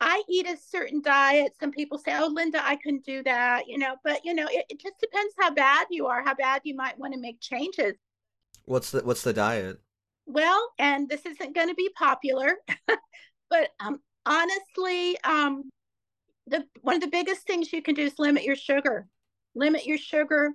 [0.00, 1.52] I eat a certain diet.
[1.60, 4.64] Some people say, oh, Linda, I couldn't do that, you know, but, you know, it,
[4.68, 7.94] it just depends how bad you are, how bad you might want to make changes.
[8.64, 9.78] What's the what's the diet?
[10.26, 12.56] Well, and this isn't going to be popular,
[13.48, 15.70] but um, honestly, um,
[16.48, 19.06] the one of the biggest things you can do is limit your sugar.
[19.54, 20.50] Limit your sugar.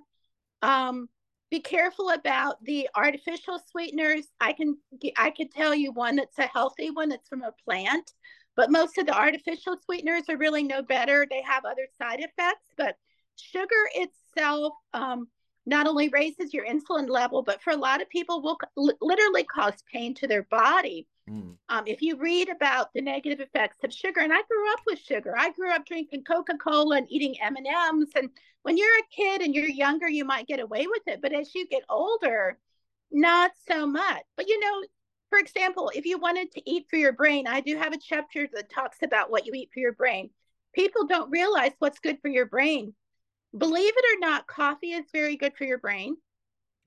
[0.60, 1.08] Um,
[1.50, 4.26] be careful about the artificial sweeteners.
[4.40, 4.76] I can
[5.16, 8.12] I could tell you one that's a healthy one that's from a plant,
[8.56, 11.26] but most of the artificial sweeteners are really no better.
[11.28, 12.96] They have other side effects, but
[13.36, 15.28] sugar itself um,
[15.66, 19.74] not only raises your insulin level, but for a lot of people will literally cause
[19.92, 21.08] pain to their body.
[21.28, 21.56] Mm.
[21.68, 25.00] Um, if you read about the negative effects of sugar, and I grew up with
[25.00, 28.10] sugar, I grew up drinking Coca-Cola and eating M&Ms.
[28.14, 28.30] And
[28.66, 31.22] when you're a kid and you're younger, you might get away with it.
[31.22, 32.58] But as you get older,
[33.12, 34.24] not so much.
[34.36, 34.84] But you know,
[35.30, 38.48] for example, if you wanted to eat for your brain, I do have a chapter
[38.52, 40.30] that talks about what you eat for your brain.
[40.74, 42.92] People don't realize what's good for your brain.
[43.56, 46.16] Believe it or not, coffee is very good for your brain.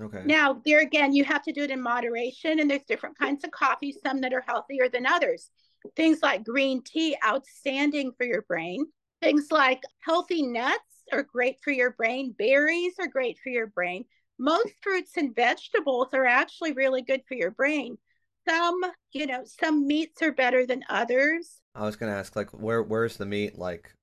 [0.03, 0.23] Okay.
[0.25, 3.51] Now, there again, you have to do it in moderation, and there's different kinds of
[3.51, 5.49] coffee, some that are healthier than others.
[5.95, 8.85] Things like green tea, outstanding for your brain.
[9.21, 12.35] Things like healthy nuts are great for your brain.
[12.37, 14.05] Berries are great for your brain.
[14.37, 17.97] Most fruits and vegetables are actually really good for your brain.
[18.47, 18.79] Some,
[19.11, 21.59] you know, some meats are better than others.
[21.75, 23.93] I was gonna ask, like, where where's the meat like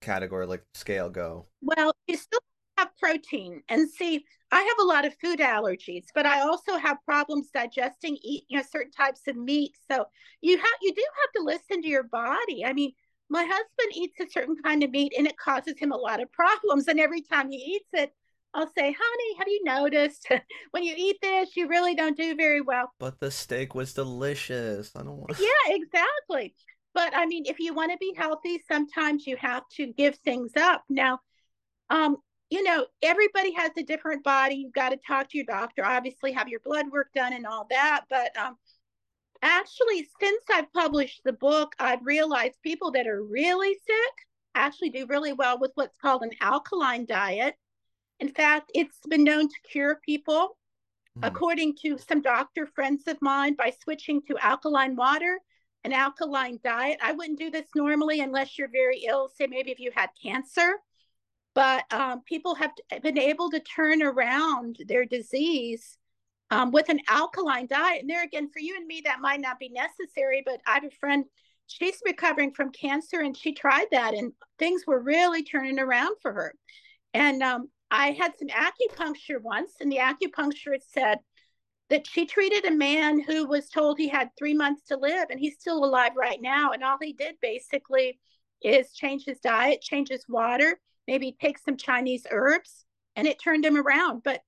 [0.00, 1.46] category, like scale go?
[1.60, 2.40] Well, you still
[2.78, 3.62] have protein.
[3.68, 8.18] And see, I have a lot of food allergies, but I also have problems digesting
[8.22, 9.76] eat, you know, certain types of meat.
[9.90, 10.04] So
[10.40, 12.64] you have you do have to listen to your body.
[12.64, 12.92] I mean,
[13.32, 16.30] my husband eats a certain kind of meat and it causes him a lot of
[16.32, 16.86] problems.
[16.86, 18.12] And every time he eats it,
[18.52, 20.28] I'll say, honey, have you noticed
[20.72, 22.92] when you eat this, you really don't do very well.
[22.98, 24.92] But the steak was delicious.
[24.94, 26.54] I don't want Yeah, exactly.
[26.92, 30.52] But I mean, if you want to be healthy, sometimes you have to give things
[30.58, 30.84] up.
[30.90, 31.20] Now,
[31.88, 32.18] um,
[32.50, 34.56] you know, everybody has a different body.
[34.56, 37.66] You've got to talk to your doctor, obviously, have your blood work done and all
[37.70, 38.02] that.
[38.10, 38.58] But um,
[39.42, 44.14] actually, since I've published the book, I've realized people that are really sick
[44.54, 47.54] actually do really well with what's called an alkaline diet.
[48.20, 50.56] In fact, it's been known to cure people,
[51.18, 51.26] mm.
[51.26, 55.38] according to some doctor friends of mine, by switching to alkaline water
[55.84, 56.98] an alkaline diet.
[57.02, 60.76] I wouldn't do this normally unless you're very ill, say maybe if you had cancer.
[61.54, 62.70] But um, people have
[63.02, 65.98] been able to turn around their disease
[66.52, 68.02] um, with an alkaline diet.
[68.02, 70.42] And there again, for you and me, that might not be necessary.
[70.44, 71.24] But I have a friend,
[71.66, 76.30] she's recovering from cancer and she tried that and things were really turning around for
[76.30, 76.54] her.
[77.14, 81.18] And um, I had some acupuncture once, and the acupuncturist said,
[81.88, 85.38] that she treated a man who was told he had three months to live and
[85.38, 86.70] he's still alive right now.
[86.72, 88.18] And all he did basically
[88.62, 93.66] is change his diet, change his water, maybe take some Chinese herbs, and it turned
[93.66, 94.22] him around.
[94.22, 94.40] But,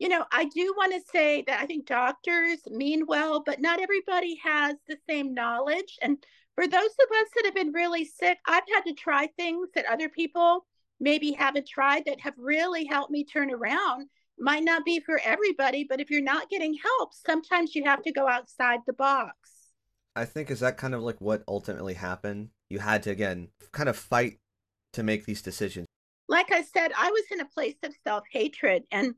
[0.00, 3.80] you know, I do want to say that I think doctors mean well, but not
[3.80, 5.98] everybody has the same knowledge.
[6.00, 6.16] And
[6.54, 9.84] for those of us that have been really sick, I've had to try things that
[9.84, 10.66] other people
[11.00, 14.08] maybe haven't tried that have really helped me turn around
[14.38, 18.10] might not be for everybody, but if you're not getting help, sometimes you have to
[18.10, 19.34] go outside the box.
[20.16, 22.48] I think is that kind of like what ultimately happened.
[22.70, 24.38] You had to again kind of fight
[24.94, 25.86] to make these decisions.
[26.26, 29.14] Like I said, I was in a place of self-hatred and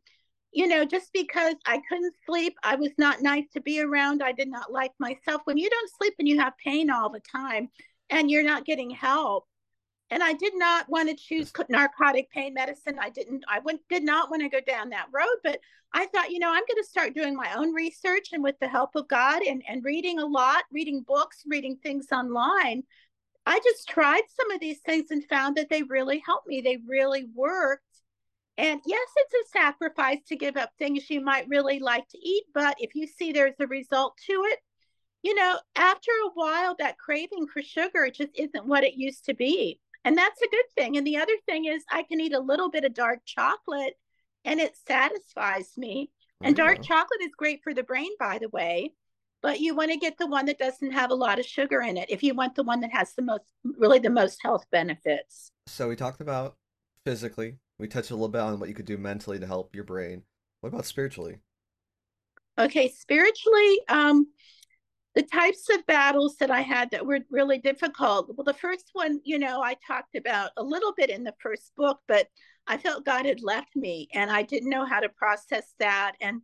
[0.53, 4.23] you know, just because I couldn't sleep, I was not nice to be around.
[4.23, 5.41] I did not like myself.
[5.45, 7.71] When you don't sleep and you have pain all the time
[8.11, 9.47] and you're not getting help,
[10.11, 12.99] and I did not want to choose narcotic pain medicine.
[13.01, 15.59] I didn't, I went, did not want to go down that road, but
[15.95, 18.69] I thought, you know, I'm going to start doing my own research and with the
[18.69, 22.83] help of God and, and reading a lot, reading books, reading things online.
[23.47, 26.61] I just tried some of these things and found that they really helped me.
[26.61, 27.85] They really worked.
[28.59, 32.45] And yes, it's a sacrifice to give up things you might really like to eat,
[32.53, 34.59] but if you see there's a result to it,
[35.23, 39.35] you know, after a while, that craving for sugar just isn't what it used to
[39.35, 39.81] be.
[40.05, 40.97] And that's a good thing.
[40.97, 43.95] And the other thing is, I can eat a little bit of dark chocolate
[44.45, 46.11] and it satisfies me.
[46.43, 48.95] And dark chocolate is great for the brain, by the way.
[49.43, 51.97] But you want to get the one that doesn't have a lot of sugar in
[51.97, 55.53] it if you want the one that has the most, really the most health benefits.
[55.69, 56.57] So we talked about
[57.05, 59.85] physically, we touched a little bit on what you could do mentally to help your
[59.85, 60.23] brain.
[60.61, 61.41] What about spiritually?
[62.59, 64.27] Okay, spiritually, um,
[65.15, 68.31] the types of battles that I had that were really difficult.
[68.35, 71.73] Well, the first one, you know, I talked about a little bit in the first
[71.77, 72.29] book, but
[72.67, 76.13] I felt God had left me and I didn't know how to process that.
[76.21, 76.43] And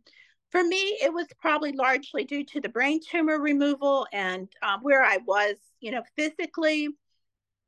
[0.51, 5.03] for me, it was probably largely due to the brain tumor removal and um, where
[5.03, 6.89] I was, you know, physically.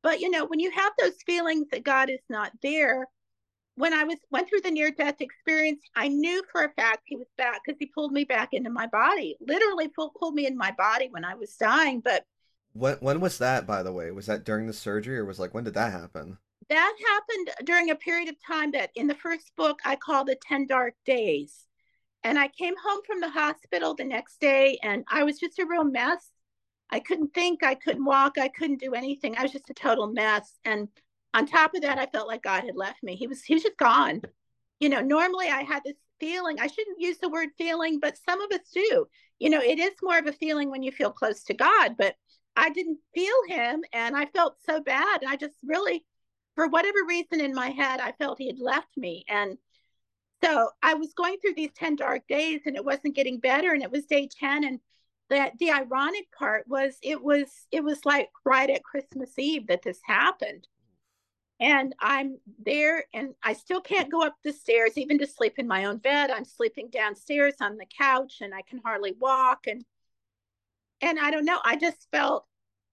[0.02, 3.06] But, you know, when you have those feelings that God is not there,
[3.76, 7.16] when I was went through the near death experience, I knew for a fact he
[7.16, 9.36] was back because he pulled me back into my body.
[9.40, 12.00] Literally pulled pulled me in my body when I was dying.
[12.00, 12.24] But
[12.72, 14.10] when when was that, by the way?
[14.10, 16.38] Was that during the surgery, or was like when did that happen?
[16.68, 20.36] That happened during a period of time that in the first book I call the
[20.46, 21.66] ten dark days.
[22.24, 25.66] And I came home from the hospital the next day, and I was just a
[25.66, 26.30] real mess.
[26.88, 29.36] I couldn't think, I couldn't walk, I couldn't do anything.
[29.36, 30.58] I was just a total mess.
[30.64, 30.88] And
[31.34, 33.16] on top of that, I felt like God had left me.
[33.16, 34.22] He was he was just gone.
[34.80, 36.60] You know, normally I had this feeling.
[36.60, 39.06] I shouldn't use the word feeling, but some of us do.
[39.38, 42.14] You know, it is more of a feeling when you feel close to God, but
[42.56, 45.22] I didn't feel him and I felt so bad.
[45.22, 46.04] And I just really
[46.54, 49.24] for whatever reason in my head, I felt he had left me.
[49.28, 49.56] And
[50.44, 53.72] so I was going through these 10 dark days and it wasn't getting better.
[53.72, 54.64] And it was day 10.
[54.64, 54.80] And
[55.30, 59.82] that the ironic part was it was it was like right at Christmas Eve that
[59.82, 60.68] this happened.
[61.60, 65.68] And I'm there and I still can't go up the stairs, even to sleep in
[65.68, 66.30] my own bed.
[66.30, 69.66] I'm sleeping downstairs on the couch and I can hardly walk.
[69.66, 69.84] And
[71.00, 72.46] and I don't know, I just felt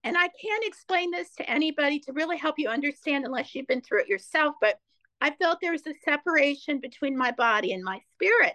[0.03, 3.81] and I can't explain this to anybody to really help you understand unless you've been
[3.81, 4.79] through it yourself, but
[5.21, 8.53] I felt there was a separation between my body and my spirit.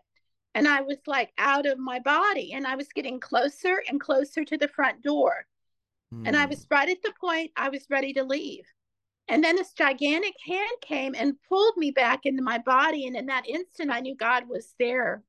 [0.54, 4.44] And I was like out of my body and I was getting closer and closer
[4.44, 5.46] to the front door.
[6.14, 6.28] Mm.
[6.28, 6.50] And I hmm.
[6.50, 8.64] was right at the point I was ready to leave.
[9.28, 13.06] And then this gigantic hand came and pulled me back into my body.
[13.06, 15.22] And in that instant, I knew God was there.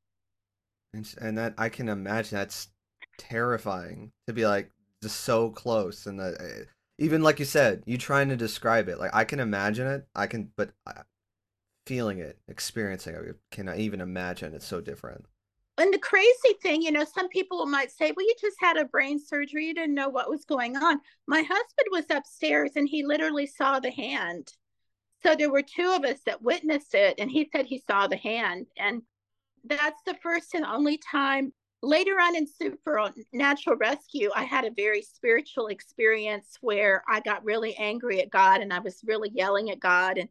[0.93, 2.69] And, and that I can imagine that's
[3.17, 4.71] terrifying to be like,
[5.01, 6.63] just so close and the, eh,
[6.97, 10.25] even like you said you trying to describe it like i can imagine it i
[10.25, 10.71] can but
[11.85, 15.25] feeling it experiencing it I cannot even imagine it's so different
[15.77, 18.85] and the crazy thing you know some people might say well you just had a
[18.85, 19.67] brain surgery.
[19.67, 20.99] You didn't know what was going on.
[21.27, 24.51] My husband was upstairs and he literally saw the hand.
[25.23, 28.17] So there were two of us that witnessed it and he said he saw the
[28.17, 28.67] hand.
[28.77, 29.01] And
[29.65, 31.51] that's the first and only time
[31.81, 37.75] later on in supernatural rescue i had a very spiritual experience where i got really
[37.75, 40.29] angry at god and i was really yelling at god and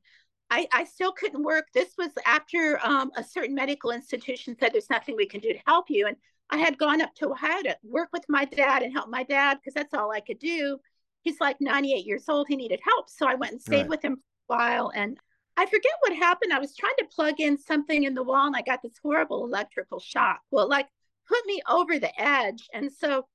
[0.51, 4.91] i, I still couldn't work this was after um, a certain medical institution said there's
[4.91, 6.17] nothing we can do to help you and
[6.51, 9.59] i had gone up to ohio to work with my dad and help my dad
[9.59, 10.79] because that's all i could do
[11.23, 13.89] he's like 98 years old he needed help so i went and stayed right.
[13.89, 15.19] with him for a while and
[15.57, 16.53] I forget what happened.
[16.53, 19.45] I was trying to plug in something in the wall and I got this horrible
[19.45, 20.41] electrical shock.
[20.51, 20.89] Well, like
[21.29, 22.69] put me over the edge.
[22.73, 23.27] And so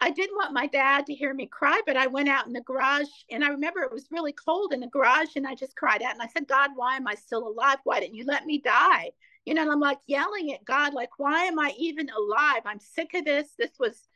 [0.00, 2.60] I didn't want my dad to hear me cry, but I went out in the
[2.60, 6.02] garage and I remember it was really cold in the garage and I just cried
[6.02, 7.78] out and I said, God, why am I still alive?
[7.84, 9.12] Why didn't you let me die?
[9.46, 12.62] You know, and I'm like yelling at God, like, why am I even alive?
[12.66, 13.48] I'm sick of this.
[13.58, 14.06] This was,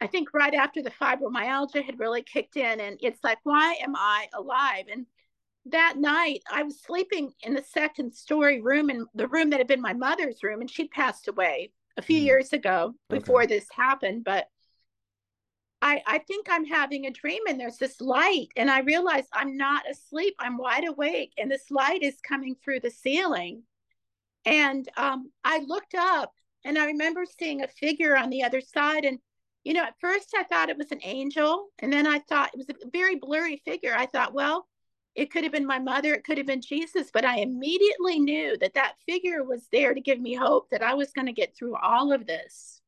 [0.00, 2.80] I think, right after the fibromyalgia had really kicked in.
[2.80, 4.86] And it's like, why am I alive?
[4.90, 5.04] And
[5.66, 9.66] that night I was sleeping in the second story room in the room that had
[9.66, 12.24] been my mother's room and she'd passed away a few mm.
[12.24, 13.56] years ago before okay.
[13.56, 14.48] this happened, but
[15.82, 19.56] I, I think I'm having a dream and there's this light and I realize I'm
[19.56, 20.34] not asleep.
[20.38, 23.62] I'm wide awake and this light is coming through the ceiling.
[24.44, 26.32] And um, I looked up
[26.64, 29.04] and I remember seeing a figure on the other side.
[29.04, 29.18] And,
[29.64, 31.68] you know, at first I thought it was an angel.
[31.78, 33.94] And then I thought it was a very blurry figure.
[33.94, 34.66] I thought, well,
[35.14, 38.56] it could have been my mother, it could have been Jesus, but I immediately knew
[38.58, 41.56] that that figure was there to give me hope that I was going to get
[41.56, 42.82] through all of this.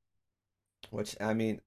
[0.91, 1.61] Which, I mean,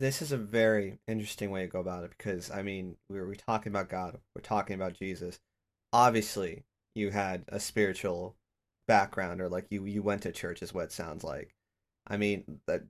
[0.00, 3.34] this is a very interesting way to go about it because, I mean, we were
[3.34, 5.38] talking about God, we're talking about Jesus.
[5.92, 8.34] Obviously, you had a spiritual
[8.88, 11.54] background or like you you went to church is what it sounds like.
[12.06, 12.82] I mean, that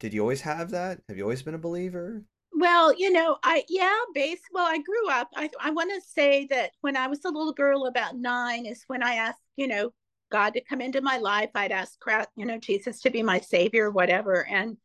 [0.00, 1.00] did you always have that?
[1.08, 2.22] Have you always been a believer?
[2.52, 4.40] Well, you know, I yeah, base.
[4.52, 5.28] Well, I grew up.
[5.36, 8.82] I I want to say that when I was a little girl, about nine, is
[8.88, 9.92] when I asked, you know,
[10.32, 11.50] God to come into my life.
[11.54, 11.98] I'd ask,
[12.36, 14.76] you know, Jesus to be my savior, whatever, and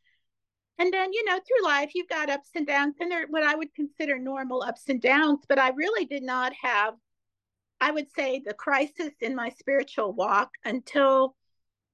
[0.82, 3.54] and then you know, through life, you've got ups and downs, and they're what I
[3.54, 5.42] would consider normal ups and downs.
[5.48, 6.96] But I really did not have,
[7.80, 11.36] I would say, the crisis in my spiritual walk until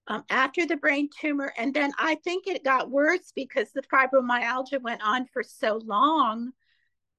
[0.08, 1.52] um, after the brain tumor.
[1.58, 6.54] And then I think it got worse because the fibromyalgia went on for so long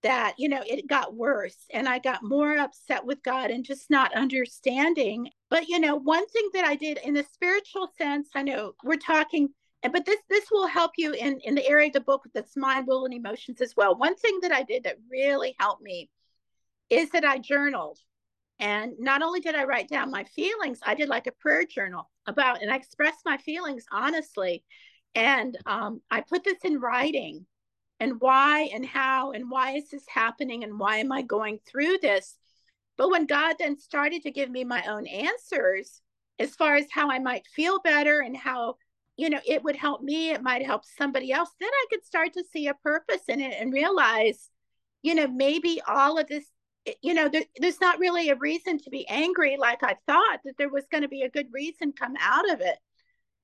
[0.02, 1.66] that, you know, it got worse.
[1.70, 5.28] And I got more upset with God and just not understanding.
[5.50, 8.96] But, you know, one thing that I did in the spiritual sense, I know we're
[8.96, 9.50] talking.
[9.82, 12.86] But this this will help you in in the area of the book that's mind,
[12.86, 13.96] will, and emotions as well.
[13.96, 16.10] One thing that I did that really helped me
[16.90, 17.98] is that I journaled.
[18.60, 22.10] And not only did I write down my feelings, I did like a prayer journal
[22.26, 24.64] about, and I expressed my feelings honestly.
[25.14, 27.46] And um, I put this in writing
[28.00, 31.98] and why and how and why is this happening and why am I going through
[32.02, 32.36] this?
[32.96, 36.02] But when God then started to give me my own answers
[36.38, 38.76] as far as how I might feel better and how,
[39.18, 42.32] you know, it would help me, it might help somebody else, then I could start
[42.34, 44.50] to see a purpose in it and realize,
[45.02, 46.46] you know, maybe all of this
[46.86, 50.40] eh, you know, there, there's not really a reason to be angry like I thought
[50.44, 52.78] that there was going to be a good reason come out of it.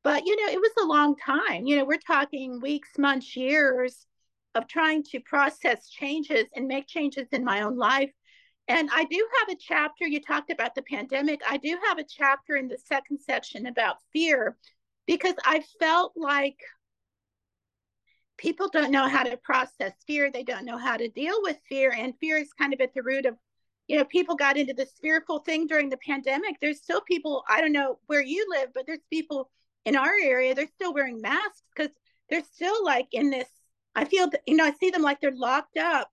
[0.05, 1.67] But, you know, it was a long time.
[1.67, 4.07] You know, we're talking weeks, months, years.
[4.55, 8.11] of trying to process changes and make changes in my own life.
[8.69, 11.41] And I do have a chapter, you talked about the pandemic.
[11.49, 14.57] I do have a chapter in the second section about fear
[15.07, 16.59] because I felt like
[18.37, 20.31] people don't know how to process fear.
[20.31, 21.93] They don't know how to deal with fear.
[21.97, 23.37] And fear is kind of at the root of,
[23.87, 26.57] you know, people got into the fearful thing during the pandemic.
[26.61, 29.51] There's still people, I don't know where you live, but there's people
[29.85, 31.93] in our area, they're still wearing masks because
[32.31, 33.49] they're still like in this.
[33.95, 36.11] I feel, that, you know, I see them like they're locked up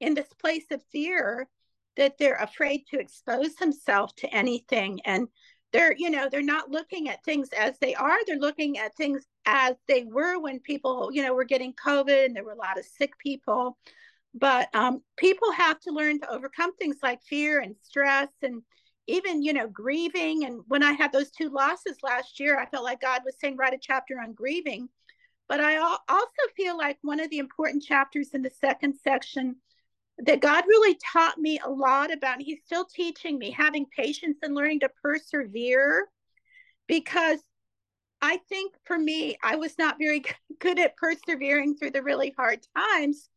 [0.00, 1.48] in this place of fear
[1.96, 5.00] that they're afraid to expose themselves to anything.
[5.04, 5.28] And
[5.72, 8.18] they're you know they're not looking at things as they are.
[8.26, 12.36] They're looking at things as they were when people you know were getting covid and
[12.36, 13.78] there were a lot of sick people.
[14.34, 18.62] But um, people have to learn to overcome things like fear and stress and
[19.06, 20.44] even you know grieving.
[20.44, 23.56] And when i had those two losses last year i felt like god was saying
[23.56, 24.88] write a chapter on grieving.
[25.48, 29.56] But i also feel like one of the important chapters in the second section
[30.18, 32.40] that God really taught me a lot about.
[32.40, 36.06] He's still teaching me having patience and learning to persevere
[36.86, 37.38] because
[38.20, 40.22] I think for me, I was not very
[40.60, 43.28] good at persevering through the really hard times.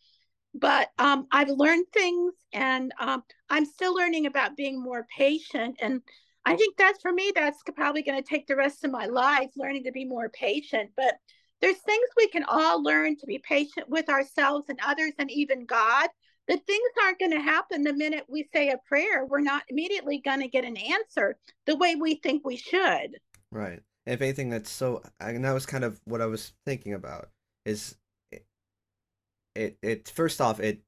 [0.53, 5.77] But um, I've learned things and um, I'm still learning about being more patient.
[5.81, 6.01] And
[6.45, 9.49] I think that's for me, that's probably going to take the rest of my life,
[9.57, 10.91] learning to be more patient.
[10.95, 11.15] But
[11.59, 15.65] there's things we can all learn to be patient with ourselves and others and even
[15.65, 16.09] God
[16.47, 19.25] that things aren't going to happen the minute we say a prayer.
[19.25, 23.17] We're not immediately going to get an answer the way we think we should.
[23.51, 23.81] Right.
[24.05, 27.29] If anything, that's so, and that was kind of what I was thinking about
[27.65, 27.97] is
[28.31, 28.45] it,
[29.55, 30.81] it, it first off, it,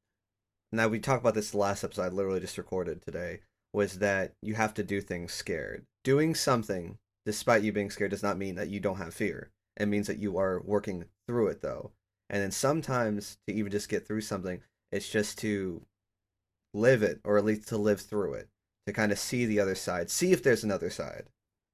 [0.71, 3.39] now we talked about this last episode I literally just recorded today,
[3.73, 5.85] was that you have to do things scared.
[6.03, 9.51] Doing something despite you being scared does not mean that you don't have fear.
[9.77, 11.91] It means that you are working through it though.
[12.29, 14.61] And then sometimes to even just get through something,
[14.91, 15.81] it's just to
[16.73, 18.49] live it, or at least to live through it,
[18.85, 21.23] to kind of see the other side, see if there's another side.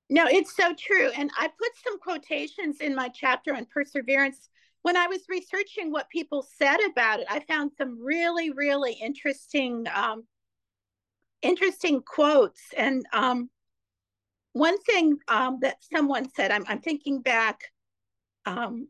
[0.10, 1.10] No, it's so true.
[1.18, 4.50] And I put some quotations in my chapter on perseverance.
[4.82, 9.86] When I was researching what people said about it, I found some really, really interesting,
[9.94, 10.26] um,
[11.42, 12.62] interesting quotes.
[12.76, 13.50] And um,
[14.52, 17.62] one thing um, that someone said, I'm, I'm thinking back,
[18.44, 18.88] because um,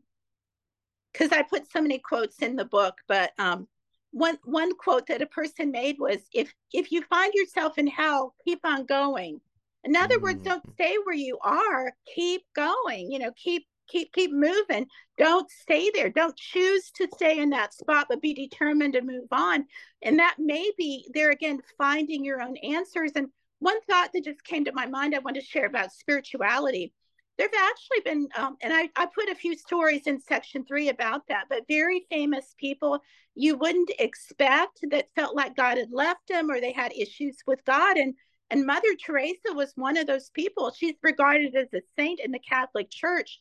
[1.30, 3.68] I put so many quotes in the book, but um,
[4.14, 8.34] one one quote that a person made was if if you find yourself in hell
[8.44, 9.40] keep on going.
[9.82, 10.24] In other mm-hmm.
[10.24, 14.86] words don't stay where you are keep going you know keep keep keep moving.
[15.18, 16.10] Don't stay there.
[16.10, 19.66] Don't choose to stay in that spot but be determined to move on.
[20.02, 23.12] And that may be there again finding your own answers.
[23.16, 26.92] And one thought that just came to my mind i want to share about spirituality
[27.36, 30.88] there have actually been, um, and I, I put a few stories in section three
[30.88, 33.00] about that, but very famous people
[33.34, 37.64] you wouldn't expect that felt like God had left them or they had issues with
[37.64, 37.96] God.
[37.96, 38.14] And
[38.50, 40.70] and Mother Teresa was one of those people.
[40.70, 43.40] She's regarded as a saint in the Catholic Church,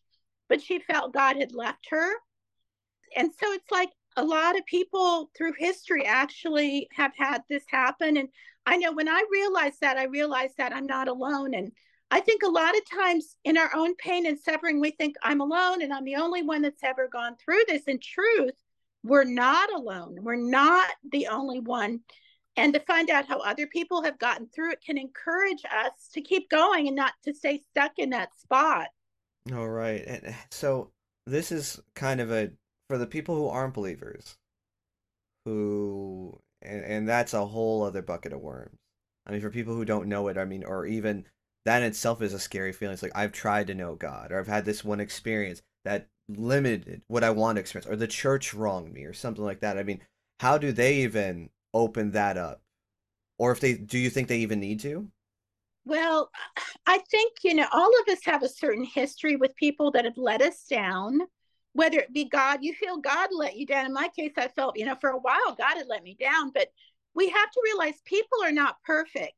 [0.50, 2.14] but she felt God had left her.
[3.16, 8.18] And so it's like a lot of people through history actually have had this happen.
[8.18, 8.30] And
[8.66, 11.54] I know when I realized that, I realized that I'm not alone.
[11.54, 11.74] And
[12.14, 15.42] I think a lot of times in our own pain and suffering, we think I'm
[15.42, 17.86] alone and I'm the only one that's ever gone through this.
[17.86, 18.54] In truth,
[19.04, 20.18] we're not alone.
[20.22, 22.02] We're not the only one.
[22.56, 26.22] And to find out how other people have gotten through it can encourage us to
[26.22, 28.90] keep going and not to stay stuck in that spot.
[29.52, 30.04] All right.
[30.06, 30.92] And eh, so
[31.26, 32.52] this is kind of a
[32.90, 34.38] for the people who aren't believers,
[35.46, 38.78] who and, and that's a whole other bucket of worms.
[39.26, 41.26] I mean, for people who don't know it, I mean, or even
[41.66, 42.94] that in itself is a scary feeling.
[42.94, 47.02] It's like I've tried to know God, or I've had this one experience that limited
[47.08, 49.78] what I want to experience, or the church wronged me, or something like that.
[49.78, 50.02] I mean,
[50.40, 52.62] how do they even open that up?
[53.38, 55.10] Or if they do you think they even need to?
[55.86, 56.30] Well,
[56.86, 60.18] I think, you know, all of us have a certain history with people that have
[60.18, 61.20] let us down,
[61.74, 63.88] whether it be God, you feel God let you down.
[63.88, 66.52] In my case, I felt, you know, for a while God had let me down,
[66.54, 66.70] but
[67.16, 69.34] we have to realize people are not perfect.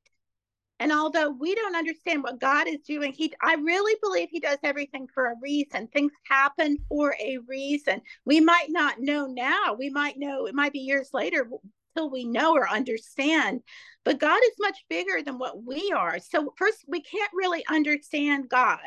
[0.80, 4.58] And although we don't understand what God is doing, he I really believe he does
[4.64, 5.88] everything for a reason.
[5.88, 8.02] Things happen for a reason.
[8.26, 9.76] We might not know now.
[9.78, 11.50] We might know it might be years later
[11.96, 13.62] till we know or understand.
[14.04, 16.20] But God is much bigger than what we are.
[16.20, 18.80] So first we can't really understand God.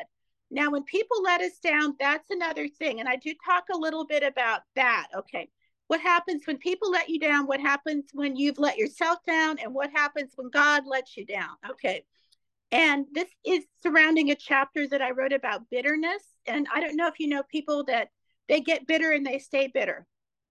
[0.51, 2.99] Now when people let us down, that's another thing.
[2.99, 5.07] And I do talk a little bit about that.
[5.15, 5.49] Okay
[5.89, 9.73] what happens when people let you down, what happens when you've let yourself down, and
[9.73, 11.49] what happens when God lets you down.
[11.71, 12.05] Okay.
[12.71, 16.21] And this is surrounding a chapter that I wrote about bitterness.
[16.45, 18.09] And I don't know if you know people that
[18.47, 20.05] they get bitter and they stay bitter.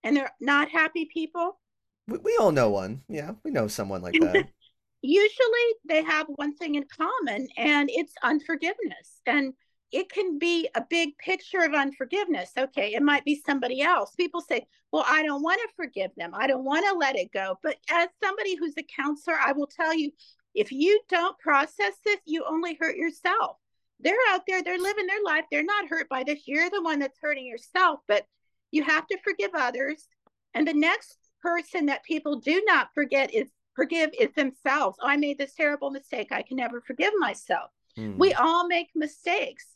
[0.04, 1.58] and they're not happy people?
[2.06, 3.02] We, we all know one.
[3.08, 4.48] Yeah, we know someone like that.
[5.02, 9.20] Usually they have one thing in common, and it's unforgiveness.
[9.26, 9.54] And
[9.90, 12.52] it can be a big picture of unforgiveness.
[12.58, 14.14] Okay, it might be somebody else.
[14.14, 16.32] People say, Well, I don't want to forgive them.
[16.34, 17.58] I don't want to let it go.
[17.62, 20.10] But as somebody who's a counselor, I will tell you
[20.54, 23.56] if you don't process this, you only hurt yourself.
[24.00, 25.44] They're out there, they're living their life.
[25.50, 26.46] They're not hurt by this.
[26.46, 28.26] You're the one that's hurting yourself, but
[28.70, 30.06] you have to forgive others.
[30.54, 34.98] And the next person that people do not forget is forgive is themselves.
[35.00, 36.28] Oh, I made this terrible mistake.
[36.30, 37.70] I can never forgive myself.
[37.96, 38.18] Hmm.
[38.18, 39.66] We all make mistakes.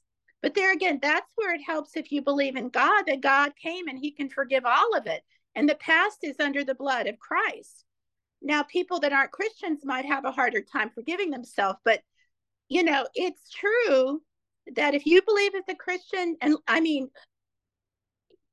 [0.42, 3.86] But there again, that's where it helps if you believe in God, that God came
[3.88, 5.22] and he can forgive all of it.
[5.54, 7.84] And the past is under the blood of Christ.
[8.42, 12.00] Now, people that aren't Christians might have a harder time forgiving themselves, but
[12.68, 14.22] you know, it's true
[14.74, 17.10] that if you believe as a Christian, and I mean,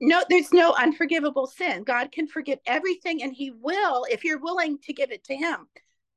[0.02, 1.84] no, there's no unforgivable sin.
[1.84, 5.68] God can forgive everything, and He will if you're willing to give it to Him.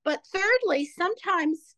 [0.05, 1.77] But thirdly, sometimes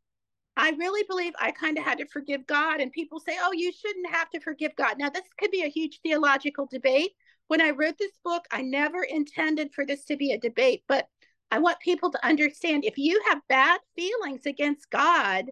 [0.56, 2.80] I really believe I kind of had to forgive God.
[2.80, 4.98] And people say, oh, you shouldn't have to forgive God.
[4.98, 7.12] Now, this could be a huge theological debate.
[7.48, 11.08] When I wrote this book, I never intended for this to be a debate, but
[11.50, 15.46] I want people to understand if you have bad feelings against God,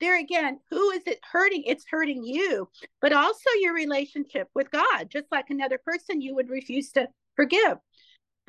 [0.00, 1.62] there again, who is it hurting?
[1.66, 2.68] It's hurting you,
[3.00, 5.10] but also your relationship with God.
[5.10, 7.76] Just like another person, you would refuse to forgive.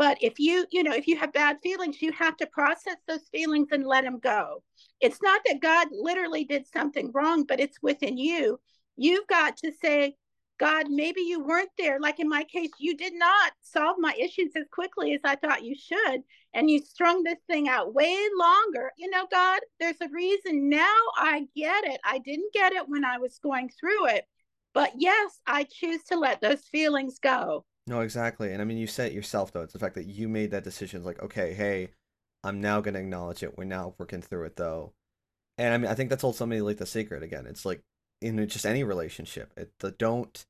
[0.01, 3.29] But if you, you know, if you have bad feelings, you have to process those
[3.31, 4.63] feelings and let them go.
[4.99, 8.59] It's not that God literally did something wrong, but it's within you.
[8.97, 10.15] You've got to say,
[10.59, 11.99] God, maybe you weren't there.
[11.99, 15.63] Like in my case, you did not solve my issues as quickly as I thought
[15.63, 16.23] you should.
[16.55, 18.91] And you strung this thing out way longer.
[18.97, 22.01] You know, God, there's a reason now I get it.
[22.03, 24.25] I didn't get it when I was going through it.
[24.73, 27.65] But yes, I choose to let those feelings go.
[27.87, 28.51] No, exactly.
[28.53, 29.61] And I mean, you said it yourself, though.
[29.61, 30.97] It's the fact that you made that decision.
[30.99, 31.89] It's like, okay, hey,
[32.43, 33.57] I'm now going to acknowledge it.
[33.57, 34.93] We're now working through it, though.
[35.57, 37.45] And I mean, I think that's ultimately like the secret again.
[37.47, 37.81] It's like
[38.21, 40.45] in just any relationship, it, the don't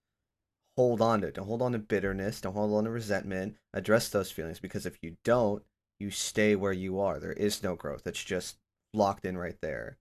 [0.78, 1.36] hold on to it.
[1.36, 2.42] Don't hold on to bitterness.
[2.42, 3.58] Don't hold on to resentment.
[3.74, 5.64] Address those feelings because if you don't,
[6.00, 7.20] you stay where you are.
[7.20, 8.08] There is no growth.
[8.08, 8.58] It's just
[8.94, 9.98] locked in right there,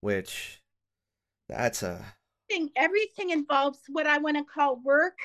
[0.00, 0.62] which
[1.48, 2.04] that's a.
[2.48, 2.70] thing.
[2.76, 5.18] Everything involves what I want to call work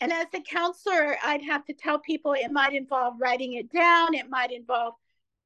[0.00, 4.14] and as a counselor, I'd have to tell people it might involve writing it down,
[4.14, 4.94] it might involve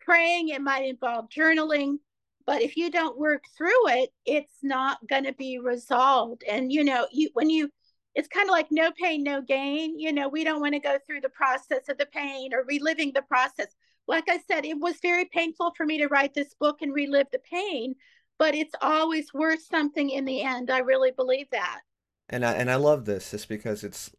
[0.01, 1.99] praying, it might involve journaling.
[2.47, 6.43] But if you don't work through it, it's not going to be resolved.
[6.49, 7.71] And, you know, you when you,
[8.17, 9.99] it's kind of like no pain, no gain.
[9.99, 13.13] You know, we don't want to go through the process of the pain or reliving
[13.15, 13.69] the process.
[14.09, 17.29] Like I said, it was very painful for me to write this book and relive
[17.31, 17.95] the pain,
[18.37, 20.73] but it's always worth something in the end.
[20.73, 21.81] I really believe that.
[22.29, 24.11] And I, and I love this just because it's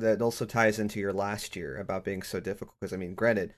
[0.00, 2.74] that also ties into your last year about being so difficult.
[2.80, 3.54] Because I mean, granted,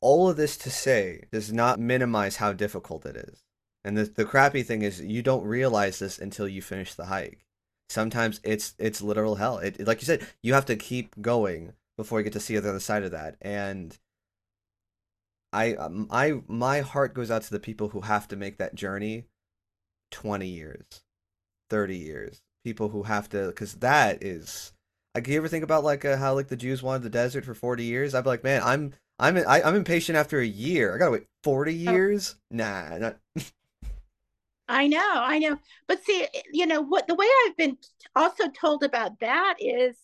[0.00, 3.44] all of this to say does not minimize how difficult it is.
[3.84, 7.44] And the the crappy thing is you don't realize this until you finish the hike.
[7.88, 9.58] Sometimes it's it's literal hell.
[9.58, 12.68] It like you said, you have to keep going before you get to see the
[12.68, 13.36] other side of that.
[13.40, 13.98] And
[15.52, 18.74] I um, I my heart goes out to the people who have to make that
[18.74, 19.26] journey
[20.10, 21.02] 20 years,
[21.70, 22.40] 30 years.
[22.64, 24.72] People who have to cuz that is
[25.14, 27.54] like, you ever think about like uh, how like the Jews wanted the desert for
[27.54, 28.14] forty years?
[28.14, 30.94] I'd be like, man, I'm I'm I, am i am impatient after a year.
[30.94, 32.36] I gotta wait forty years?
[32.36, 32.56] Oh.
[32.56, 33.16] Nah, not.
[34.68, 37.06] I know, I know, but see, you know what?
[37.06, 37.76] The way I've been
[38.16, 39.94] also told about that is,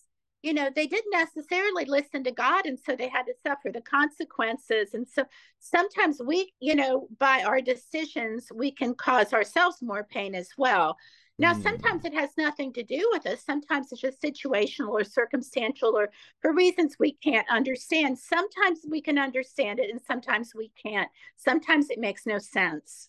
[0.42, 3.80] you know, they didn't necessarily listen to God, and so they had to suffer the
[3.80, 4.92] consequences.
[4.92, 5.24] And so
[5.61, 10.98] sometimes we, you know, by our decisions, we can cause ourselves more pain as well.
[11.41, 11.62] Now, mm.
[11.62, 13.43] sometimes it has nothing to do with us.
[13.43, 16.11] Sometimes it's just situational or circumstantial or
[16.43, 18.18] for reasons we can't understand.
[18.18, 21.09] Sometimes we can understand it and sometimes we can't.
[21.38, 23.09] Sometimes it makes no sense.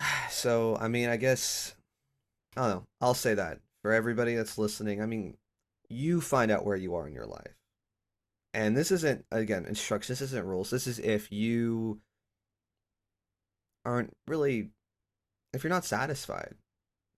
[0.30, 1.74] So, I mean, I guess,
[2.56, 2.84] I don't know.
[3.00, 5.02] I'll say that for everybody that's listening.
[5.02, 5.36] I mean,
[5.88, 7.56] you find out where you are in your life.
[8.54, 10.70] And this isn't, again, instructions, this isn't rules.
[10.70, 12.00] This is if you
[13.84, 14.70] aren't really,
[15.52, 16.54] if you're not satisfied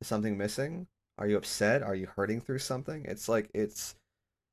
[0.03, 0.87] is something missing?
[1.19, 1.83] Are you upset?
[1.83, 3.05] Are you hurting through something?
[3.07, 3.95] It's like it's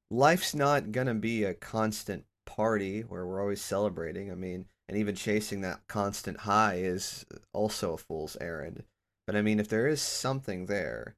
[0.10, 4.32] life's not gonna be a constant party where we're always celebrating.
[4.32, 8.84] I mean, and even chasing that constant high is also a fool's errand.
[9.28, 11.16] But I mean, if there is something there,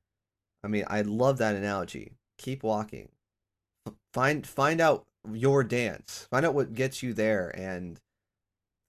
[0.63, 2.13] I mean, I love that analogy.
[2.37, 3.09] Keep walking.
[4.13, 6.27] Find find out your dance.
[6.29, 7.99] Find out what gets you there and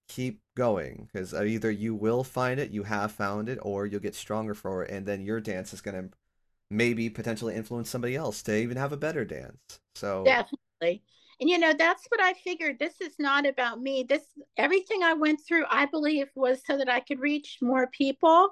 [0.09, 4.01] keep going because uh, either you will find it, you have found it, or you'll
[4.01, 6.17] get stronger for it, and then your dance is going to
[6.71, 9.81] maybe potentially influence somebody else to even have a better dance.
[9.95, 11.03] So definitely.
[11.41, 12.79] And you know, that's what I figured.
[12.79, 14.05] This is not about me.
[14.09, 14.23] This
[14.57, 18.51] everything I went through, I believe, was so that I could reach more people.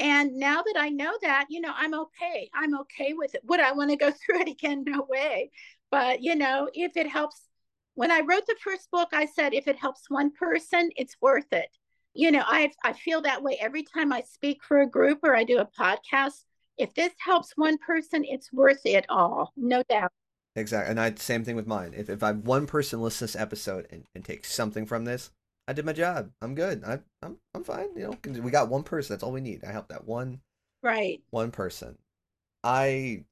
[0.00, 2.50] And now that I know that, you know, I'm okay.
[2.54, 3.42] I'm okay with it.
[3.44, 4.84] Would I want to go through it again?
[4.86, 5.50] No way.
[5.90, 7.43] But you know, if it helps
[7.94, 11.52] when I wrote the first book, I said if it helps one person, it's worth
[11.52, 11.68] it.
[12.12, 15.34] You know, I I feel that way every time I speak for a group or
[15.34, 16.44] I do a podcast.
[16.76, 20.10] If this helps one person, it's worth it all, no doubt.
[20.56, 20.90] Exactly.
[20.90, 21.92] And I same thing with mine.
[21.96, 25.30] If if I one person listens to this episode and, and takes something from this,
[25.66, 26.30] I did my job.
[26.40, 26.84] I'm good.
[26.84, 27.88] I I'm I'm fine.
[27.96, 29.14] You know, we got one person.
[29.14, 29.64] That's all we need.
[29.64, 30.40] I helped that one
[30.82, 31.98] right one person.
[32.62, 33.24] I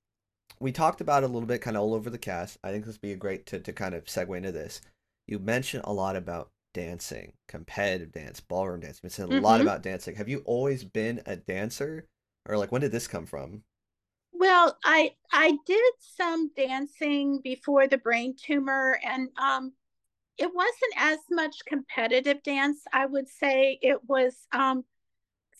[0.60, 2.58] we talked about it a little bit kind of all over the cast.
[2.62, 4.80] I think this would be a great to, to kind of segue into this.
[5.26, 9.00] You mentioned a lot about dancing, competitive dance, ballroom dance.
[9.02, 9.44] You mentioned a mm-hmm.
[9.44, 10.16] lot about dancing.
[10.16, 12.06] Have you always been a dancer?
[12.48, 13.62] Or like when did this come from?
[14.32, 19.72] Well, I I did some dancing before the brain tumor and um
[20.38, 23.78] it wasn't as much competitive dance, I would say.
[23.82, 24.84] It was um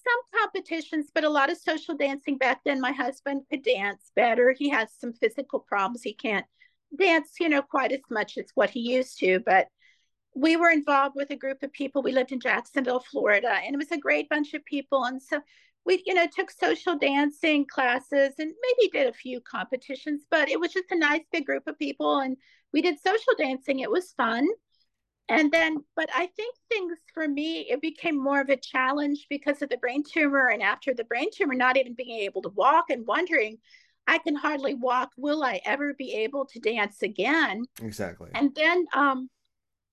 [0.05, 2.81] some competitions, but a lot of social dancing back then.
[2.81, 4.55] My husband could dance better.
[4.57, 6.03] He has some physical problems.
[6.03, 6.47] He can't
[6.99, 9.41] dance, you know, quite as much as what he used to.
[9.41, 9.69] But
[10.35, 12.03] we were involved with a group of people.
[12.03, 15.05] We lived in Jacksonville, Florida, and it was a great bunch of people.
[15.05, 15.41] And so
[15.85, 20.59] we, you know, took social dancing classes and maybe did a few competitions, but it
[20.59, 22.21] was just a nice big group of people.
[22.21, 22.37] And
[22.73, 23.81] we did social dancing.
[23.81, 24.47] It was fun
[25.33, 29.62] and then but i think things for me it became more of a challenge because
[29.62, 32.91] of the brain tumor and after the brain tumor not even being able to walk
[32.91, 33.59] and wondering
[34.07, 35.11] i can hardly walk.
[35.16, 37.64] Will i ever be able to dance again?
[37.80, 38.30] Exactly.
[38.35, 39.28] And then um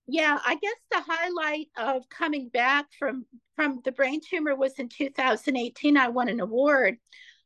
[0.06, 3.24] yeah i guess the highlight of coming back from
[3.56, 6.96] from the brain tumor was in 2018 i won an award.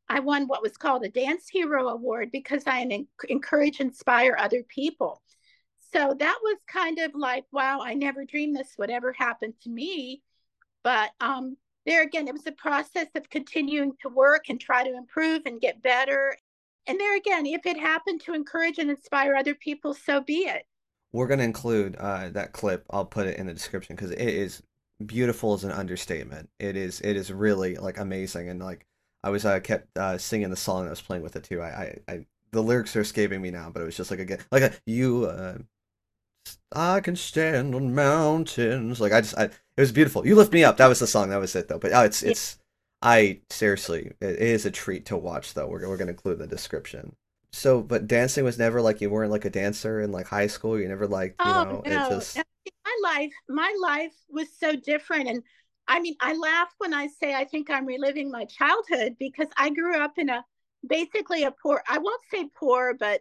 [0.07, 5.23] I won what was called a dance hero award because i encourage inspire other people
[5.95, 9.71] so that was kind of like, wow, I never dreamed this would ever happen to
[9.71, 10.23] me.
[10.83, 14.97] But um, there again, it was a process of continuing to work and try to
[14.97, 16.37] improve and get better.
[16.87, 20.67] And there again, if it happened to encourage and inspire other people, so be it.
[21.13, 22.85] We're going to include uh, that clip.
[22.91, 24.63] I'll put it in the description because it is
[25.07, 26.51] beautiful as an understatement.
[26.59, 27.01] It is.
[27.03, 28.85] It is really like amazing and like
[29.23, 31.63] I was uh, kept uh, singing the song I was playing with it too.
[31.63, 34.39] I, I, I the lyrics are escaping me now, but it was just like a
[34.51, 35.59] like a you uh,
[36.73, 39.01] I can stand on mountains.
[39.01, 40.27] Like I just, I, it was beautiful.
[40.27, 40.77] You lift me up.
[40.77, 41.31] That was the song.
[41.31, 41.79] That was it though.
[41.79, 42.59] But oh, it's, it's,
[43.03, 45.67] I seriously, it is a treat to watch though.
[45.67, 47.15] We're, we're gonna include the description.
[47.53, 50.79] So, but dancing was never like you weren't like a dancer in like high school.
[50.79, 52.07] You never like, you oh, know, no.
[52.07, 52.37] it just.
[52.37, 55.43] My life, my life was so different, and
[55.87, 59.71] I mean, I laugh when I say I think I'm reliving my childhood because I
[59.71, 60.45] grew up in a
[60.87, 61.83] basically a poor.
[61.89, 63.21] I won't say poor, but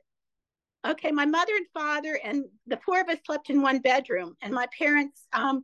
[0.85, 4.53] okay, my mother and father and the four of us slept in one bedroom, and
[4.53, 5.63] my parents um,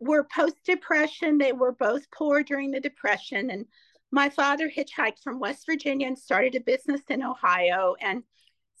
[0.00, 1.38] were post depression.
[1.38, 3.66] They were both poor during the depression, and
[4.10, 7.96] my father hitchhiked from West Virginia and started a business in Ohio.
[8.00, 8.22] And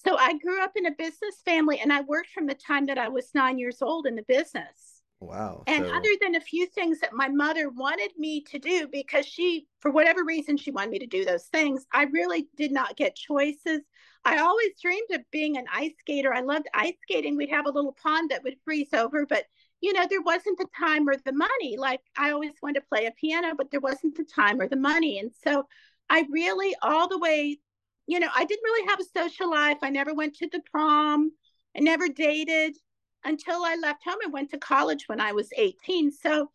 [0.04, 2.98] so I grew up in a business family, and I worked from the time that
[2.98, 5.02] I was nine years old in the business.
[5.18, 5.64] Wow.
[5.66, 5.94] And so...
[5.94, 9.90] other than a few things that my mother wanted me to do because she, for
[9.90, 13.80] whatever reason, she wanted me to do those things, I really did not get choices.
[14.26, 16.34] I always dreamed of being an ice skater.
[16.34, 17.36] I loved ice skating.
[17.36, 19.44] We'd have a little pond that would freeze over, but
[19.80, 21.76] you know, there wasn't the time or the money.
[21.78, 24.74] Like I always wanted to play a piano, but there wasn't the time or the
[24.74, 25.20] money.
[25.20, 25.68] And so
[26.10, 27.60] I really, all the way,
[28.08, 29.78] you know, I didn't really have a social life.
[29.82, 31.30] I never went to the prom.
[31.76, 32.76] I never dated
[33.24, 36.10] until I left home and went to college when I was 18.
[36.10, 36.50] So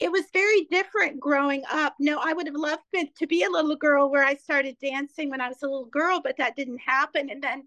[0.00, 1.94] it was very different growing up.
[2.00, 2.82] No, I would have loved
[3.16, 6.20] to be a little girl where I started dancing when I was a little girl,
[6.22, 7.30] but that didn't happen.
[7.30, 7.62] And then,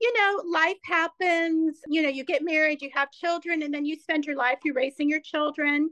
[0.00, 1.80] you know, life happens.
[1.88, 4.74] You know, you get married, you have children, and then you spend your life you
[4.74, 5.90] raising your children.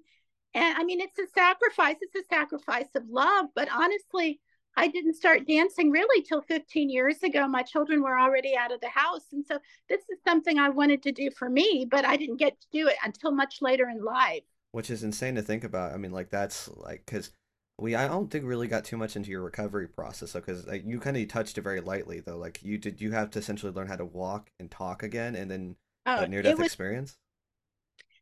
[0.54, 1.96] And I mean, it's a sacrifice.
[2.00, 3.46] It's a sacrifice of love.
[3.54, 4.40] But honestly,
[4.76, 7.48] I didn't start dancing really till 15 years ago.
[7.48, 9.24] My children were already out of the house.
[9.32, 9.58] And so
[9.88, 12.88] this is something I wanted to do for me, but I didn't get to do
[12.88, 14.44] it until much later in life.
[14.78, 15.92] Which is insane to think about.
[15.92, 17.32] I mean, like, that's like, because
[17.78, 20.30] we, I don't think really got too much into your recovery process.
[20.30, 22.36] So, because like, you kind of touched it very lightly, though.
[22.36, 25.50] Like, you did, you have to essentially learn how to walk and talk again and
[25.50, 25.74] then
[26.06, 27.18] oh, near death experience?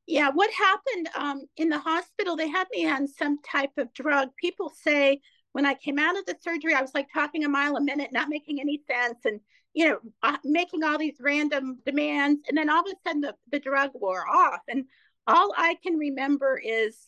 [0.06, 4.30] Yeah, what happened um, in the hospital, they had me on some type of drug.
[4.40, 5.20] People say,
[5.52, 8.14] when I came out of the surgery, I was like talking a mile a minute,
[8.14, 9.40] not making any sense, and
[9.74, 12.40] you know, uh, making all these random demands.
[12.48, 14.86] And then all of a sudden, the, the drug wore off, and
[15.26, 16.98] all I can remember is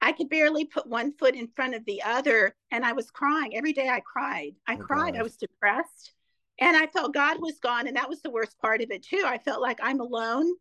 [0.00, 3.56] I could barely put one foot in front of the other, and I was crying
[3.56, 3.88] every day.
[3.88, 4.54] I cried.
[4.66, 5.14] I oh, cried.
[5.14, 5.20] Gosh.
[5.20, 6.12] I was depressed.
[6.58, 7.86] and I felt God was gone.
[7.86, 9.22] And that was the worst part of it, too.
[9.26, 10.52] I felt like I'm alone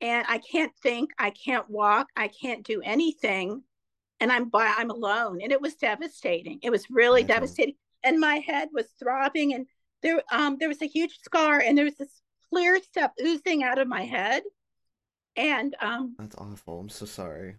[0.00, 3.62] and I can't think, I can't walk, I can't do anything.
[4.20, 5.40] And I'm by, I'm alone.
[5.42, 6.58] And it was devastating.
[6.62, 7.74] It was really devastating.
[8.02, 9.66] And my head was throbbing and
[10.02, 13.78] there um there was a huge scar and there was this clear stuff oozing out
[13.78, 14.42] of my head.
[15.40, 16.80] And um That's awful.
[16.80, 17.56] I'm so sorry.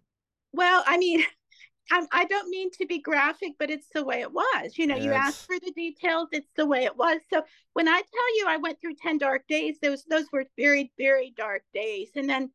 [0.53, 1.23] Well, I mean,
[1.91, 4.77] I'm, I do not mean to be graphic, but it's the way it was.
[4.77, 6.29] You know, you asked for the details.
[6.31, 7.19] It's the way it was.
[7.33, 7.41] So
[7.73, 11.33] when I tell you I went through 10 dark days, those, those were very, very
[11.35, 12.11] dark days.
[12.15, 12.51] And then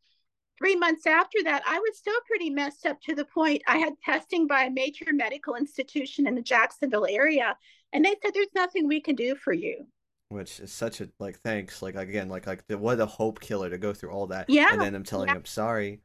[0.58, 3.94] three months after that, I was still pretty messed up to the point I had
[4.02, 7.58] testing by a major medical institution in the Jacksonville area.
[7.92, 9.86] And they said, there's nothing we can do for you.
[10.28, 11.82] Which is such a, like, thanks.
[11.82, 14.50] Like, again, like, like, what a hope killer to go through all that.
[14.50, 14.72] Yeah.
[14.72, 15.34] And then I'm telling yeah.
[15.34, 16.00] I'm sorry.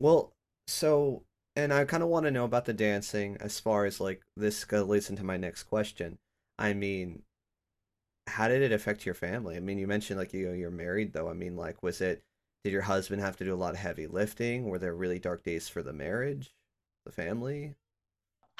[0.00, 0.32] Well,
[0.66, 1.24] so
[1.58, 4.70] and I kind of want to know about the dancing as far as like this
[4.70, 6.18] leads into my next question.
[6.56, 7.22] I mean,
[8.28, 9.56] how did it affect your family?
[9.56, 11.28] I mean, you mentioned like you you're married though.
[11.28, 12.22] I mean, like was it
[12.62, 14.66] did your husband have to do a lot of heavy lifting?
[14.66, 16.54] Were there really dark days for the marriage,
[17.04, 17.74] the family?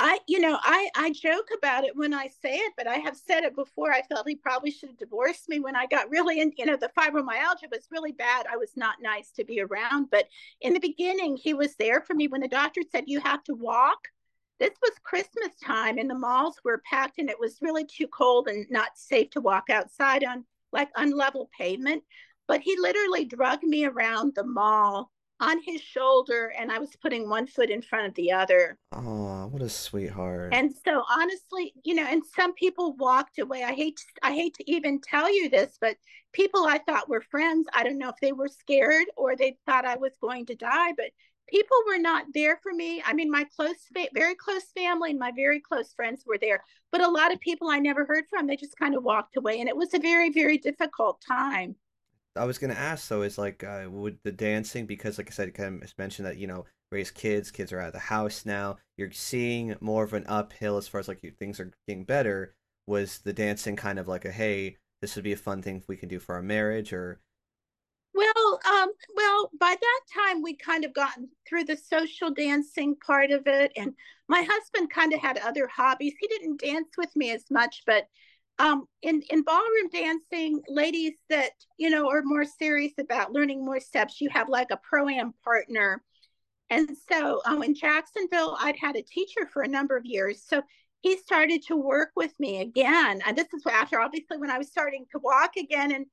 [0.01, 3.17] I, you know, I I joke about it when I say it, but I have
[3.17, 3.93] said it before.
[3.93, 6.53] I felt he probably should have divorced me when I got really in.
[6.57, 8.47] You know, the fibromyalgia was really bad.
[8.51, 10.09] I was not nice to be around.
[10.11, 10.27] But
[10.61, 13.55] in the beginning, he was there for me when the doctor said you have to
[13.55, 13.99] walk.
[14.61, 18.49] This was Christmas time, and the malls were packed, and it was really too cold
[18.49, 22.05] and not safe to walk outside on like unlevel pavement.
[22.47, 25.11] But he literally drug me around the mall
[25.41, 28.77] on his shoulder and I was putting one foot in front of the other.
[28.93, 30.53] Oh, what a sweetheart.
[30.53, 33.63] And so honestly, you know, and some people walked away.
[33.63, 35.97] I hate to, I hate to even tell you this, but
[36.33, 39.85] people I thought were friends, I don't know if they were scared or they thought
[39.85, 41.11] I was going to die, but
[41.49, 43.03] people were not there for me.
[43.07, 43.77] I mean, my close
[44.13, 47.69] very close family and my very close friends were there, but a lot of people
[47.69, 50.31] I never heard from, they just kind of walked away and it was a very
[50.31, 51.77] very difficult time.
[52.39, 55.55] I was gonna ask though is like uh, would the dancing because like I said,
[55.55, 58.79] kind of mentioned that you know raise kids, kids are out of the house now.
[58.97, 62.55] You're seeing more of an uphill as far as like you, things are getting better.
[62.87, 65.97] Was the dancing kind of like a hey, this would be a fun thing we
[65.97, 67.21] can do for our marriage, or
[68.15, 73.31] well, um, well, by that time we'd kind of gotten through the social dancing part
[73.31, 73.95] of it, and
[74.29, 76.15] my husband kind of had other hobbies.
[76.19, 78.09] He didn't dance with me as much, but
[78.59, 83.81] um, in in ballroom dancing, ladies that you know are more serious about learning more
[83.81, 86.03] steps, you have like a pro am partner.
[86.71, 90.43] And so um, in Jacksonville, I'd had a teacher for a number of years.
[90.47, 90.63] So
[91.01, 93.23] he started to work with me again.
[93.27, 95.93] And this is after obviously when I was starting to walk again.
[95.93, 96.07] And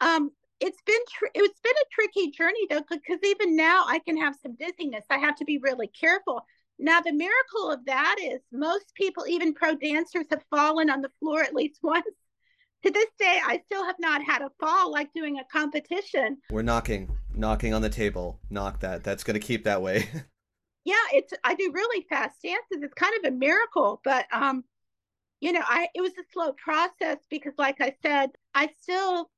[0.00, 0.30] um,
[0.60, 4.36] it's been tr- it's been a tricky journey though, because even now I can have
[4.40, 5.04] some dizziness.
[5.10, 6.44] I have to be really careful.
[6.78, 11.10] Now, the miracle of that is most people, even pro dancers, have fallen on the
[11.20, 12.04] floor at least once.
[12.84, 16.38] To this day, I still have not had a fall like doing a competition.
[16.50, 18.38] We're knocking, knocking on the table.
[18.50, 19.02] Knock that.
[19.02, 20.08] That's going to keep that way.
[20.84, 22.82] yeah, it's I do really fast dances.
[22.82, 24.62] It's kind of a miracle, but um,
[25.40, 29.30] you know, I it was a slow process because, like I said, I still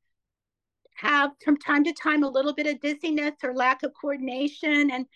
[0.96, 5.06] have from time to time a little bit of dizziness or lack of coordination and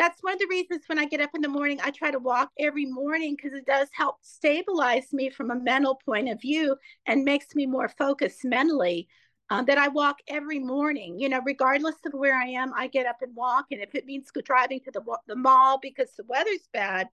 [0.00, 2.18] that's one of the reasons when I get up in the morning, I try to
[2.18, 6.76] walk every morning because it does help stabilize me from a mental point of view
[7.06, 9.08] and makes me more focused mentally.
[9.52, 13.06] Um, that I walk every morning, you know, regardless of where I am, I get
[13.06, 13.66] up and walk.
[13.72, 17.08] And if it means driving to the, the mall because the weather's bad,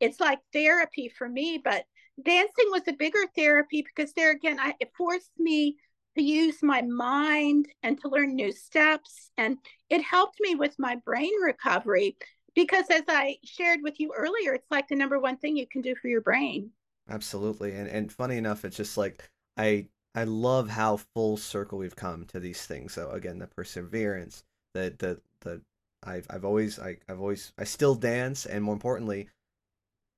[0.00, 1.60] it's like therapy for me.
[1.62, 1.84] But
[2.24, 5.76] dancing was a bigger therapy because there again, I, it forced me
[6.16, 9.30] to use my mind and to learn new steps.
[9.36, 9.58] And
[9.90, 12.16] it helped me with my brain recovery
[12.54, 15.82] because, as I shared with you earlier, it's like the number one thing you can
[15.82, 16.70] do for your brain.
[17.08, 17.72] Absolutely.
[17.72, 22.24] And, and funny enough, it's just like I I love how full circle we've come
[22.26, 22.92] to these things.
[22.92, 25.62] So again, the perseverance, the the the
[26.04, 29.28] I've I've always I, I've always I still dance, and more importantly,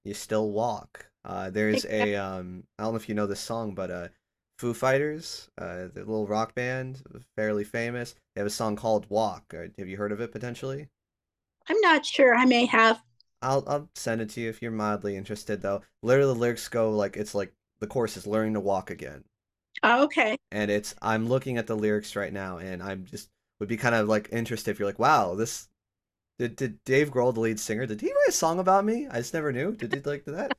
[0.05, 1.07] you still walk.
[1.25, 4.09] Uh, there's a um I don't know if you know this song, but uh,
[4.59, 7.03] Foo Fighters, uh, the little rock band,
[7.37, 8.15] fairly famous.
[8.35, 10.89] They have a song called "Walk." Uh, have you heard of it potentially?
[11.69, 12.35] I'm not sure.
[12.35, 13.01] I may have.
[13.41, 15.63] I'll I'll send it to you if you're mildly interested.
[15.63, 19.25] Though, literally, the lyrics go like it's like the chorus is "learning to walk again."
[19.83, 20.37] Oh, okay.
[20.51, 23.31] And it's I'm looking at the lyrics right now, and I'm just
[23.61, 25.69] would be kind of like interested if you're like, wow, this
[26.39, 29.09] did did Dave Grohl, the lead singer, did he write a song about me?
[29.09, 29.73] I just never knew.
[29.75, 30.57] Did he like that?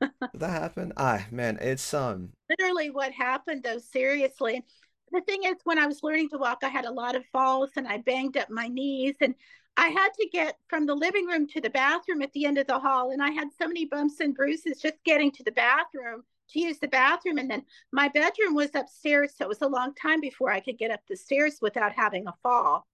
[0.00, 0.92] Did that happen?
[0.96, 3.78] Ah, man, it's um literally what happened though.
[3.78, 4.62] Seriously,
[5.12, 7.70] the thing is, when I was learning to walk, I had a lot of falls
[7.76, 9.34] and I banged up my knees, and
[9.76, 12.66] I had to get from the living room to the bathroom at the end of
[12.66, 16.22] the hall, and I had so many bumps and bruises just getting to the bathroom
[16.50, 17.38] to use the bathroom.
[17.38, 19.32] And then my bedroom was upstairs.
[19.36, 22.26] So it was a long time before I could get up the stairs without having
[22.26, 22.86] a fall.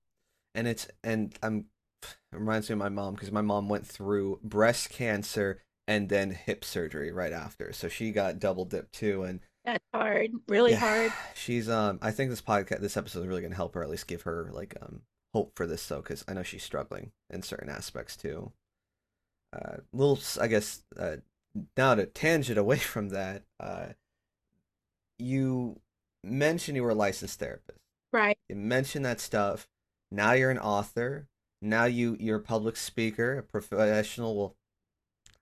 [0.55, 1.67] And it's, and I'm,
[2.03, 6.31] it reminds me of my mom because my mom went through breast cancer and then
[6.31, 7.73] hip surgery right after.
[7.73, 9.25] So she got double dipped too.
[9.25, 11.13] And that's hard, really yeah, hard.
[11.35, 13.91] She's, um, I think this podcast, this episode is really going to help her, at
[13.91, 15.01] least give her like, um,
[15.35, 18.53] hope for this though, because I know she's struggling in certain aspects too.
[19.53, 21.17] Uh, little, I guess, uh,
[21.77, 23.87] now to tangent away from that, uh,
[25.19, 25.81] you
[26.23, 27.81] mentioned you were a licensed therapist.
[28.13, 28.39] Right.
[28.49, 29.67] You mentioned that stuff.
[30.13, 31.27] Now you're an author.
[31.61, 34.37] Now you you're a public speaker, a professional.
[34.37, 34.57] Well,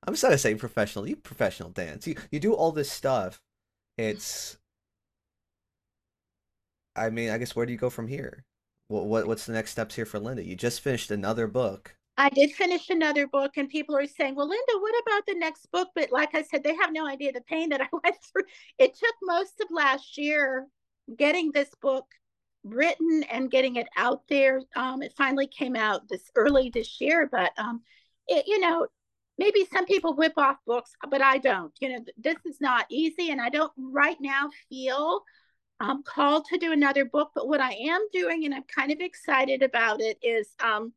[0.07, 1.09] I'm just gonna say professional.
[1.09, 2.07] You professional dance.
[2.07, 3.41] You you do all this stuff.
[3.97, 4.59] It's.
[6.97, 8.45] I mean, I guess where do you go from here?
[8.89, 10.45] What what what's the next steps here for Linda?
[10.45, 11.95] You just finished another book.
[12.17, 15.71] I did finish another book, and people are saying, Well, Linda, what about the next
[15.71, 15.89] book?
[15.95, 18.43] But like I said, they have no idea the pain that I went through.
[18.79, 20.67] It took most of last year
[21.17, 22.07] getting this book
[22.65, 24.63] written and getting it out there.
[24.75, 27.83] Um, it finally came out this early this year, but um,
[28.27, 28.89] it, you know,
[29.39, 31.73] maybe some people whip off books, but I don't.
[31.81, 35.23] You know, this is not easy, and I don't right now feel
[35.81, 37.31] um, called to do another book.
[37.35, 40.93] But what I am doing, and I'm kind of excited about it, is um,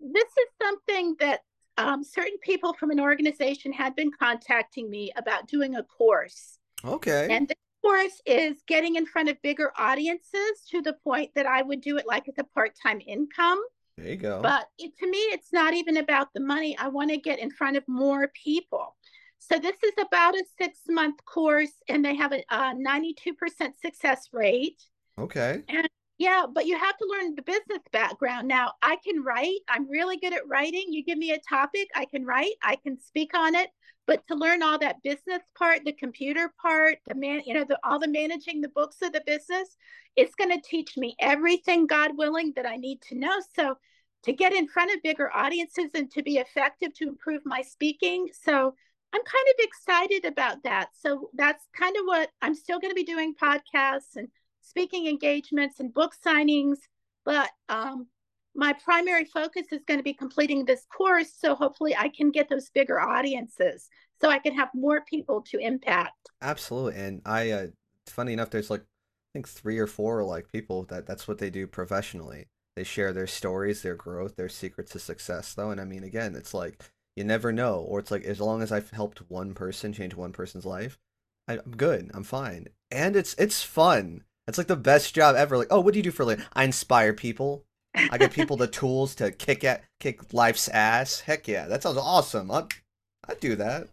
[0.00, 1.40] this is something that
[1.76, 6.58] um, certain people from an organization had been contacting me about doing a course.
[6.84, 7.28] Okay.
[7.30, 11.62] And the course is getting in front of bigger audiences to the point that I
[11.62, 13.60] would do it like as a part time income.
[13.96, 14.40] There you go.
[14.42, 16.76] But it, to me, it's not even about the money.
[16.78, 18.96] I want to get in front of more people.
[19.38, 23.14] So this is about a six month course, and they have a, a 92%
[23.80, 24.82] success rate.
[25.18, 25.62] Okay.
[25.68, 25.88] And
[26.18, 28.46] yeah, but you have to learn the business background.
[28.46, 29.60] Now, I can write.
[29.68, 30.84] I'm really good at writing.
[30.88, 33.70] You give me a topic, I can write, I can speak on it.
[34.06, 37.78] But to learn all that business part, the computer part, the man, you know, the,
[37.84, 39.76] all the managing the books of the business,
[40.16, 43.40] it's going to teach me everything, God willing, that I need to know.
[43.54, 43.76] So,
[44.24, 48.28] to get in front of bigger audiences and to be effective to improve my speaking.
[48.32, 48.74] So,
[49.12, 50.88] I'm kind of excited about that.
[51.00, 54.28] So, that's kind of what I'm still going to be doing podcasts and
[54.60, 56.78] speaking engagements and book signings,
[57.24, 58.06] but um,
[58.54, 61.32] my primary focus is going to be completing this course.
[61.38, 63.88] So hopefully I can get those bigger audiences
[64.20, 66.30] so I can have more people to impact.
[66.42, 67.00] Absolutely.
[67.00, 67.66] And I, uh,
[68.06, 71.50] funny enough, there's like, I think three or four like people that that's what they
[71.50, 72.48] do professionally.
[72.76, 75.70] They share their stories, their growth, their secrets to success though.
[75.70, 76.82] And I mean, again, it's like,
[77.16, 77.76] you never know.
[77.76, 80.98] Or it's like, as long as I've helped one person change one person's life,
[81.48, 82.10] I'm good.
[82.14, 82.68] I'm fine.
[82.90, 85.56] And it's, it's fun it's like the best job ever.
[85.56, 86.44] Like, oh, what do you do for living?
[86.52, 87.64] I inspire people.
[87.94, 91.20] I give people the tools to kick at kick life's ass.
[91.20, 92.50] Heck yeah, that sounds awesome.
[92.50, 92.64] I
[93.28, 93.88] I'd do that.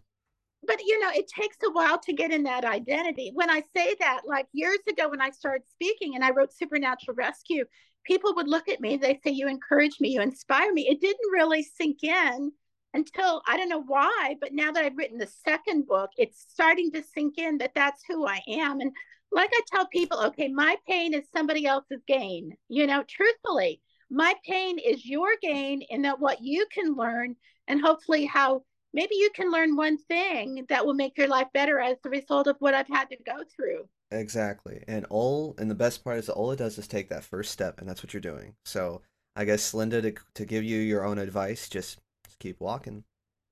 [0.66, 3.30] But you know, it takes a while to get in that identity.
[3.34, 7.16] When I say that, like years ago when I started speaking and I wrote Supernatural
[7.16, 7.64] Rescue,
[8.04, 10.88] people would look at me, they say, You encourage me, you inspire me.
[10.88, 12.52] It didn't really sink in
[12.94, 16.90] until I don't know why, but now that I've written the second book, it's starting
[16.92, 18.80] to sink in that that's who I am.
[18.80, 18.92] And
[19.30, 22.56] like I tell people, okay, my pain is somebody else's gain.
[22.68, 23.80] You know, truthfully,
[24.10, 27.36] my pain is your gain in that what you can learn
[27.66, 31.78] and hopefully how maybe you can learn one thing that will make your life better
[31.78, 33.88] as the result of what I've had to go through.
[34.10, 34.82] Exactly.
[34.88, 37.50] And all and the best part is that all it does is take that first
[37.50, 38.54] step and that's what you're doing.
[38.64, 39.02] So
[39.36, 43.04] I guess Linda to to give you your own advice, just, just keep walking.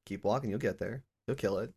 [0.06, 1.04] Keep walking, you'll get there.
[1.26, 1.72] You'll kill it.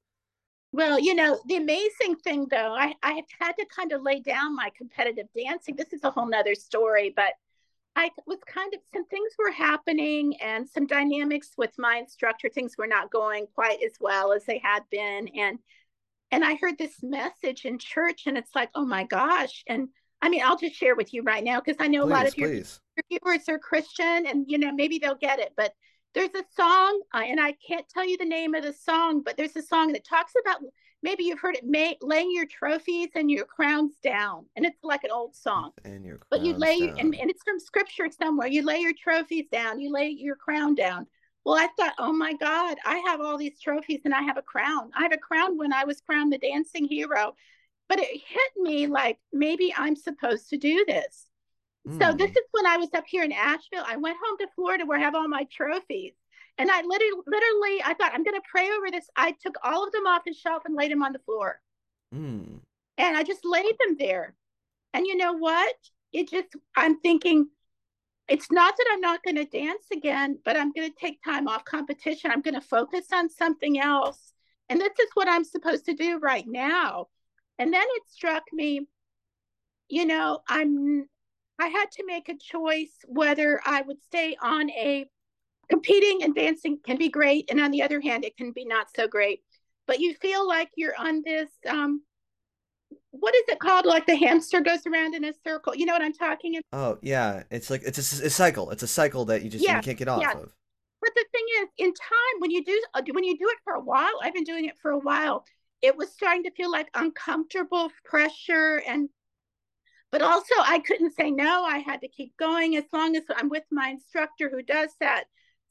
[0.72, 4.22] Well, you know, the amazing thing though, I, I have had to kind of lay
[4.22, 5.76] down my competitive dancing.
[5.76, 7.34] This is a whole nother story, but
[7.96, 12.76] I was kind of some things were happening and some dynamics with my instructor, things
[12.78, 15.28] were not going quite as well as they had been.
[15.30, 15.60] And
[16.32, 19.64] and I heard this message in church and it's like, oh my gosh.
[19.68, 19.90] And
[20.22, 22.28] I mean, I'll just share with you right now because I know please, a lot
[22.28, 22.64] of your, your
[23.10, 25.74] viewers are Christian and you know, maybe they'll get it, but
[26.14, 29.38] there's a song, uh, and I can't tell you the name of the song, but
[29.38, 30.60] there's a song that talks about
[31.04, 35.04] maybe you've heard it, may, laying your trophies and your crowns down, and it's like
[35.04, 35.72] an old song.
[35.86, 38.48] And your but you lay and, and it's from scripture somewhere.
[38.48, 41.08] You lay your trophies down, you lay your crown down.
[41.46, 44.42] Well, I thought, oh my God, I have all these trophies and I have a
[44.42, 44.92] crown.
[44.96, 47.36] I have a crown when I was crowned the dancing hero.
[47.88, 51.26] But it hit me like maybe I'm supposed to do this.
[51.98, 52.38] So this hmm.
[52.38, 53.84] is when I was up here in Asheville.
[53.88, 56.14] I went home to Florida where I have all my trophies.
[56.60, 59.10] And I literally, literally, I thought I'm going to pray over this.
[59.16, 61.62] I took all of them off the shelf and laid them on the floor.
[62.14, 62.60] Mm.
[62.98, 64.36] And I just laid them there.
[64.94, 65.74] And you know what?
[66.12, 67.48] It just, I'm thinking,
[68.28, 71.48] it's not that I'm not going to dance again, but I'm going to take time
[71.48, 72.30] off competition.
[72.30, 74.34] I'm going to focus on something else.
[74.68, 77.08] And this is what I'm supposed to do right now.
[77.58, 78.88] And then it struck me,
[79.88, 81.08] you know, I'm
[81.62, 85.10] I had to make a choice whether I would stay on a
[85.70, 87.50] competing and dancing can be great.
[87.50, 89.42] And on the other hand, it can be not so great.
[89.88, 92.02] But you feel like you're on this um
[93.12, 93.86] what is it called?
[93.86, 95.76] Like the hamster goes around in a circle.
[95.76, 96.64] You know what I'm talking about?
[96.96, 98.70] Oh yeah, it's like it's a, a cycle.
[98.72, 100.32] It's a cycle that you just Yeah, you can't get off yeah.
[100.32, 100.54] of.
[101.02, 103.74] But the thing is, in time, when you do uh, when you do it for
[103.74, 105.46] a while, I've been doing it for a while.
[105.82, 109.10] It was starting to feel like uncomfortable pressure, and
[110.12, 111.64] but also I couldn't say no.
[111.64, 115.26] I had to keep going as long as I'm with my instructor who does that.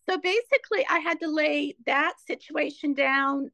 [0.09, 3.51] So basically, I had to lay that situation down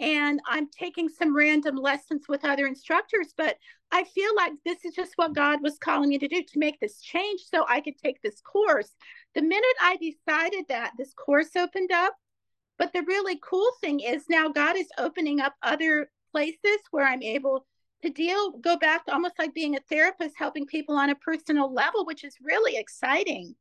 [0.00, 3.56] and I'm taking some random lessons with other instructors, but
[3.90, 6.78] I feel like this is just what God was calling me to do to make
[6.78, 8.94] this change so I could take this course.
[9.34, 12.14] The minute I decided that, this course opened up.
[12.78, 17.24] But the really cool thing is now God is opening up other places where I'm
[17.24, 17.66] able
[18.02, 21.74] to deal, go back to almost like being a therapist, helping people on a personal
[21.74, 23.56] level, which is really exciting.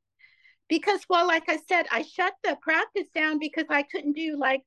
[0.69, 4.63] Because, well, like I said, I shut the practice down because I couldn't do like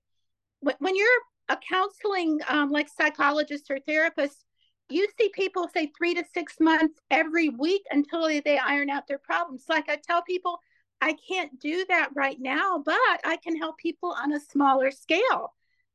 [0.61, 1.09] when you're
[1.49, 4.45] a counseling um, like psychologist or therapist,
[4.89, 9.19] you see people say three to six months every week until they iron out their
[9.19, 9.65] problems.
[9.69, 10.61] Like I tell people,
[11.01, 15.55] I can't do that right now, but I can help people on a smaller scale.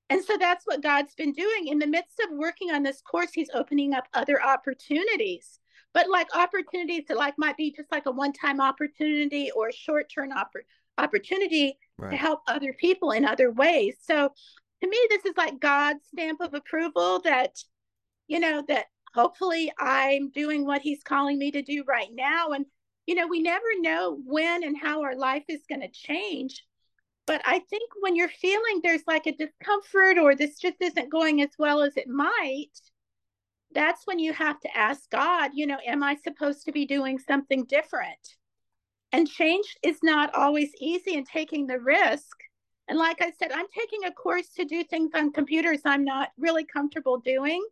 [0.10, 1.68] And so that's what God's been doing.
[1.68, 5.60] In the midst of working on this course, He's opening up other opportunities.
[5.96, 10.30] But like opportunities that like might be just like a one-time opportunity or a short-term
[10.32, 10.68] oppor-
[11.00, 11.80] opportunity
[12.12, 13.96] to help other people in other ways.
[14.04, 14.30] So
[14.84, 17.58] to me, this is like God's stamp of approval that,
[18.28, 22.50] you know, that hopefully I'm doing what He's calling me to do right now.
[22.50, 22.66] And,
[23.08, 26.66] you know, we never know when and how our life is going to change.
[27.26, 31.42] But I think when you're feeling there's like a discomfort or this just isn't going
[31.42, 32.68] as well as it might,
[33.76, 37.20] that's when you have to ask God, you know, am I supposed to be doing
[37.20, 38.36] something different?
[39.12, 42.36] And change is not always easy in taking the risk.
[42.88, 46.30] And like I said, I'm taking a course to do things on computers I'm not
[46.38, 47.64] really comfortable doing.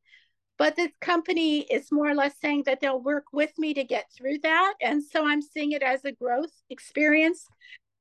[0.57, 4.05] But this company is more or less saying that they'll work with me to get
[4.15, 4.73] through that.
[4.81, 7.47] And so I'm seeing it as a growth experience.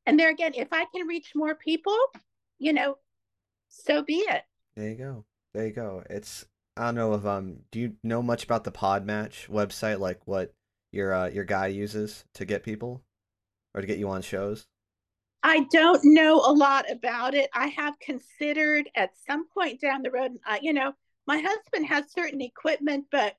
[0.07, 1.97] And there again, if I can reach more people,
[2.59, 2.97] you know,
[3.69, 4.43] so be it.
[4.77, 5.25] There you go.
[5.55, 6.03] There you go.
[6.11, 6.45] It's
[6.77, 10.55] I don't know if um do you know much about the Podmatch website, like what
[10.91, 13.03] your uh your guy uses to get people
[13.75, 14.67] or to get you on shows?
[15.43, 17.51] I don't know a lot about it.
[17.53, 20.93] I have considered at some point down the road, uh, you know,
[21.27, 23.35] my husband has certain equipment, but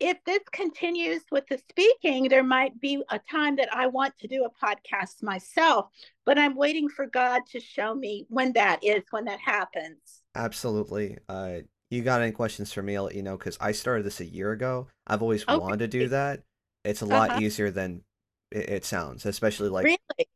[0.00, 4.28] if this continues with the speaking, there might be a time that I want to
[4.28, 5.86] do a podcast myself,
[6.26, 10.22] but I'm waiting for God to show me when that is, when that happens.
[10.34, 11.18] Absolutely.
[11.28, 11.60] Uh
[11.94, 14.24] you got any questions for me, I'll let you know because I started this a
[14.26, 14.88] year ago.
[15.06, 16.42] I've always wanted to do that.
[16.84, 17.40] It's a lot Uh-huh.
[17.40, 18.04] easier than
[18.50, 20.28] it, it sounds, especially like Really?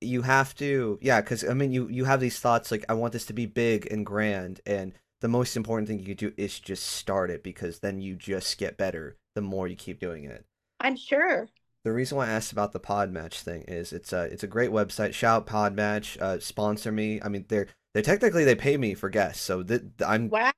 [0.00, 3.12] you have to yeah because i mean you you have these thoughts like i want
[3.12, 6.60] this to be big and grand and the most important thing you can do is
[6.60, 10.44] just start it because then you just get better the more you keep doing it
[10.78, 11.48] I'm sure.
[11.84, 14.70] the reason why i asked about the podmatch thing is it's a it's a great
[14.70, 19.08] website shout podmatch uh sponsor me i mean they're they technically they pay me for
[19.08, 20.52] guests so th- i'm Wow.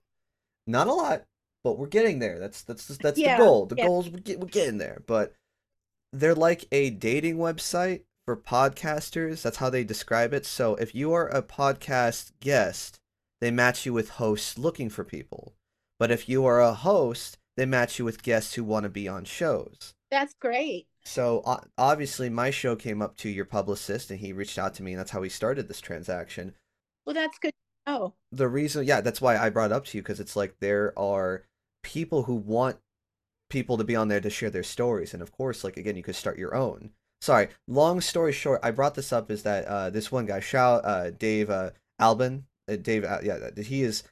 [0.66, 1.24] Not a lot
[1.64, 3.38] but we're getting there that's that's that's the Yeah.
[3.38, 3.86] goal the Yeah.
[3.86, 5.34] goal is we're, get, we're getting there but
[6.12, 9.42] they're like a dating website for podcasters.
[9.42, 10.46] That's how they describe it.
[10.46, 12.98] So if you are a podcast guest,
[13.40, 15.54] they match you with hosts looking for people.
[15.98, 19.06] But if you are a host, they match you with guests who want to be
[19.08, 19.94] on shows.
[20.10, 20.86] That's great.
[21.04, 21.42] So
[21.78, 25.00] obviously, my show came up to your publicist, and he reached out to me, and
[25.00, 26.54] that's how we started this transaction.
[27.04, 27.52] Well, that's good.
[27.86, 30.56] Oh, The reason, yeah, that's why I brought it up to you because it's like
[30.60, 31.44] there are
[31.82, 32.78] people who want
[33.48, 36.02] people to be on there to share their stories, and of course, like again, you
[36.02, 36.90] could start your own.
[37.20, 40.84] Sorry, long story short, I brought this up is that uh, this one guy, shout
[40.84, 44.02] uh, Dave uh, Albin, uh, Dave, uh, yeah, he is,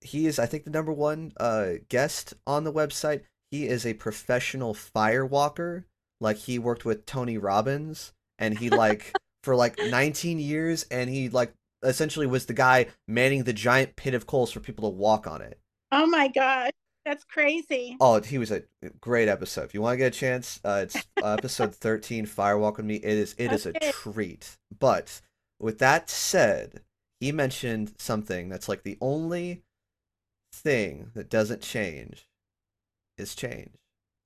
[0.00, 3.22] he is, I think the number one uh guest on the website.
[3.50, 5.84] He is a professional firewalker.
[6.20, 9.14] Like he worked with Tony Robbins, and he like
[9.44, 14.14] for like 19 years, and he like essentially was the guy manning the giant pit
[14.14, 15.58] of coals for people to walk on it.
[15.92, 16.70] oh my God.
[17.04, 17.98] That's crazy.
[18.00, 18.62] Oh, he was a
[18.98, 19.64] great episode.
[19.64, 22.94] If you want to get a chance, uh, it's episode 13, Firewalk with Me.
[22.96, 24.56] It is it is a treat.
[24.80, 25.20] But
[25.60, 26.80] with that said,
[27.20, 29.64] he mentioned something that's like the only
[30.52, 32.26] thing that doesn't change
[33.18, 33.72] is change.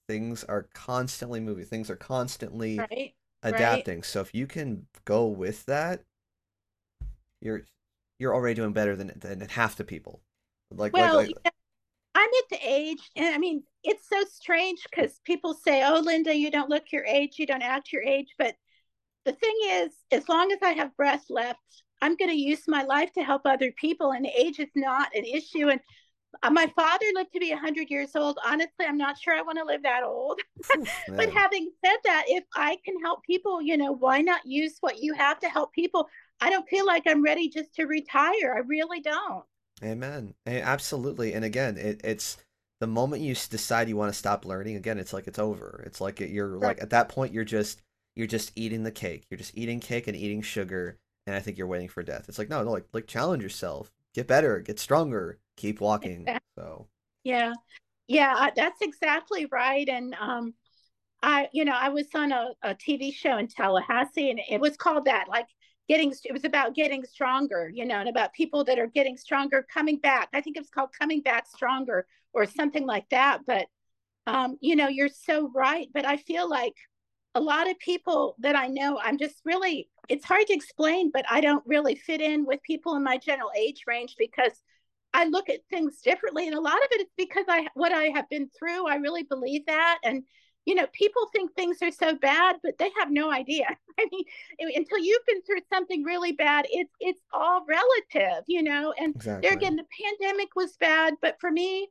[0.09, 1.65] Things are constantly moving.
[1.65, 3.15] Things are constantly Right.
[3.43, 4.05] adapting.
[4.05, 6.05] So if you can go with that,
[7.41, 7.63] you're
[8.19, 10.23] you're already doing better than than half the people.
[10.71, 11.55] Like, well, like, like
[12.15, 16.35] I'm at the age, and I mean, it's so strange because people say, "Oh, Linda,
[16.35, 18.55] you don't look your age, you don't act your age," but
[19.25, 22.83] the thing is, as long as I have breath left, I'm going to use my
[22.85, 25.69] life to help other people, and age is not an issue.
[25.69, 25.81] And
[26.43, 28.39] uh, my father lived to be 100 years old.
[28.45, 30.41] Honestly, I'm not sure I want to live that old.
[31.09, 35.03] but having said that, if I can help people, you know, why not use what
[35.03, 36.09] you have to help people?
[36.41, 38.55] I don't feel like I'm ready just to retire.
[38.55, 39.45] I really don't.
[39.83, 40.35] Amen.
[40.47, 41.35] Absolutely.
[41.35, 42.37] And again, it, it's
[42.81, 44.77] the moment you decide you want to stop learning.
[44.77, 45.83] Again, it's like it's over.
[45.87, 46.69] It's like you're right.
[46.69, 47.83] like at that point you're just
[48.15, 49.27] you're just eating the cake.
[49.31, 52.29] You're just eating cake and eating sugar, and I think you're waiting for death.
[52.29, 56.23] It's like no, no, like like challenge yourself, get better, get stronger, keep walking.
[56.23, 56.41] Exactly.
[56.57, 56.87] So
[57.25, 57.53] yeah,
[58.07, 59.89] yeah, that's exactly right.
[59.89, 60.55] And um,
[61.23, 64.77] I, you know, I was on a, a TV show in Tallahassee, and it was
[64.77, 65.47] called that, like
[65.89, 66.13] getting.
[66.25, 69.99] It was about getting stronger, you know, and about people that are getting stronger, coming
[69.99, 70.29] back.
[70.33, 73.41] I think it was called Coming Back Stronger or something like that.
[73.47, 73.67] But
[74.27, 75.89] um, you know, you're so right.
[75.93, 76.75] But I feel like
[77.35, 81.25] a lot of people that I know, I'm just really, it's hard to explain, but
[81.31, 84.53] I don't really fit in with people in my general age range because
[85.15, 86.47] I look at things differently.
[86.47, 89.23] And a lot of it is because I, what I have been through, I really
[89.23, 89.99] believe that.
[90.05, 90.25] And,
[90.69, 93.65] you know, people think things are so bad, but they have no idea.
[93.99, 94.25] I mean,
[94.77, 99.49] until you've been through something really bad, it's, it's all relative, you know, and exactly.
[99.49, 99.87] there again, the
[100.21, 101.89] pandemic was bad, but for me,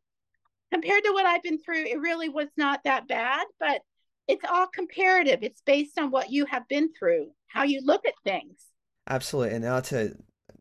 [0.71, 3.47] compared to what I've been through, it really was not that bad.
[3.59, 3.81] But
[4.27, 5.39] it's all comparative.
[5.41, 8.61] It's based on what you have been through, how you look at things.
[9.09, 9.55] Absolutely.
[9.55, 10.17] And not to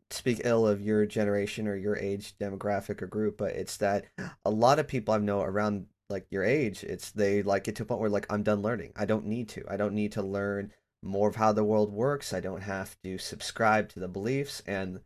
[0.09, 4.05] speak ill of your generation or your age demographic or group, but it's that
[4.43, 7.83] a lot of people I know around like your age, it's they like get to
[7.83, 8.93] a point where like I'm done learning.
[8.95, 9.65] I don't need to.
[9.69, 10.71] I don't need to learn
[11.03, 12.33] more of how the world works.
[12.33, 15.01] I don't have to subscribe to the beliefs and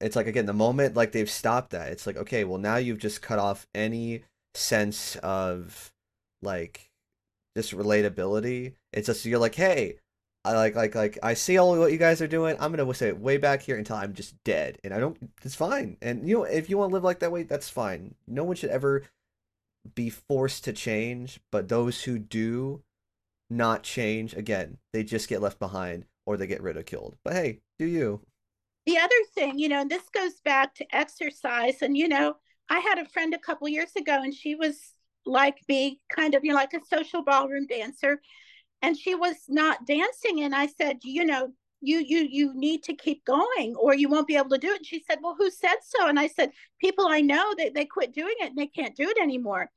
[0.00, 2.98] it's like again the moment like they've stopped that it's like okay well now you've
[2.98, 4.24] just cut off any
[4.54, 5.92] sense of
[6.42, 6.90] like
[7.56, 8.74] just relatability.
[8.92, 9.98] It's just you're like, hey,
[10.44, 12.56] I like like like I see all what you guys are doing.
[12.58, 15.16] I'm gonna say way back here until I'm just dead, and I don't.
[15.42, 15.96] It's fine.
[16.02, 18.14] And you know, if you want to live like that way, that's fine.
[18.26, 19.04] No one should ever
[19.94, 22.82] be forced to change, but those who do
[23.50, 27.16] not change, again, they just get left behind or they get ridiculed.
[27.24, 28.20] But hey, do you?
[28.86, 32.36] The other thing, you know, and this goes back to exercise, and you know,
[32.68, 34.92] I had a friend a couple years ago, and she was
[35.26, 38.20] like me, kind of, you know, like a social ballroom dancer.
[38.80, 40.42] And she was not dancing.
[40.42, 41.52] And I said, you know,
[41.82, 44.78] you you you need to keep going or you won't be able to do it.
[44.78, 46.08] And she said, Well, who said so?
[46.08, 48.96] And I said, People I know that they, they quit doing it and they can't
[48.96, 49.70] do it anymore.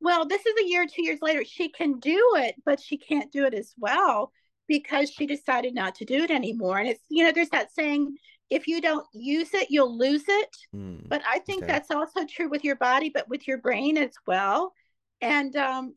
[0.00, 1.44] Well, this is a year, two years later.
[1.44, 4.32] She can do it, but she can't do it as well
[4.68, 6.78] because she decided not to do it anymore.
[6.78, 8.16] And it's, you know, there's that saying,
[8.48, 10.56] if you don't use it, you'll lose it.
[10.74, 11.72] Mm, but I think okay.
[11.72, 14.72] that's also true with your body, but with your brain as well
[15.20, 15.94] and um,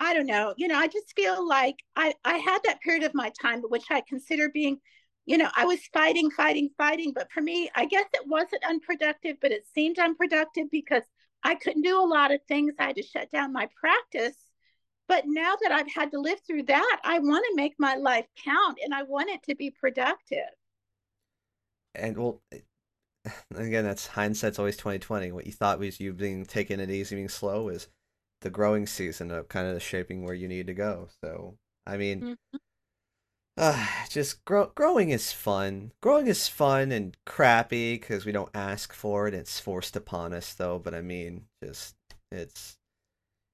[0.00, 3.14] I don't know, you know, I just feel like I I had that period of
[3.14, 4.78] my time, which I consider being,
[5.26, 7.12] you know, I was fighting, fighting, fighting.
[7.14, 11.02] But for me, I guess it wasn't unproductive, but it seemed unproductive because
[11.42, 12.74] I couldn't do a lot of things.
[12.78, 14.36] I had to shut down my practice.
[15.08, 18.26] But now that I've had to live through that, I want to make my life
[18.44, 20.50] count and I want it to be productive.
[21.94, 22.42] And well,
[23.54, 25.32] again, that's hindsight's always twenty twenty.
[25.32, 27.88] What you thought was you being taking it easy, being slow, is
[28.40, 31.08] the growing season of kind of shaping where you need to go.
[31.22, 31.56] So,
[31.86, 32.56] I mean, mm-hmm.
[33.56, 35.92] uh, just grow, growing is fun.
[36.02, 39.34] Growing is fun and crappy because we don't ask for it.
[39.34, 40.78] It's forced upon us, though.
[40.78, 41.94] But I mean, just
[42.30, 42.76] it's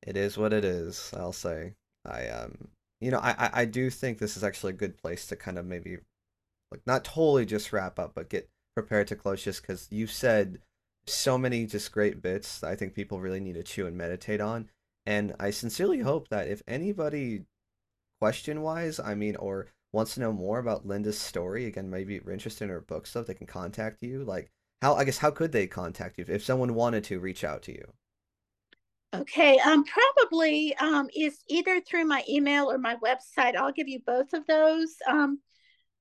[0.07, 1.13] it is what it is.
[1.17, 1.75] I'll say.
[2.05, 2.69] I um,
[3.01, 5.65] you know, I I do think this is actually a good place to kind of
[5.65, 5.99] maybe
[6.71, 10.59] like not totally just wrap up, but get prepared to close just because you said
[11.07, 14.71] so many just great bits I think people really need to chew and meditate on.
[15.07, 17.45] And I sincerely hope that if anybody
[18.21, 22.33] question wise, I mean, or wants to know more about Linda's story, again, maybe you're
[22.33, 24.25] interested in her book stuff, they can contact you.
[24.25, 24.51] Like,
[24.83, 27.73] how, I guess, how could they contact you if someone wanted to reach out to
[27.73, 27.93] you?
[29.15, 33.55] Okay, um, probably um, is either through my email or my website.
[33.55, 34.97] I'll give you both of those.
[35.09, 35.41] Um,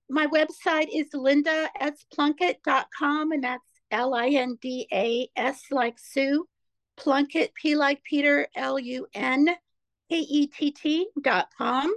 [0.10, 6.48] my website is lindasplunkett.com, and that's L I N D A S like Sue,
[6.98, 9.48] Plunkett, P like Peter, L U N
[10.10, 11.94] K E T T dot com.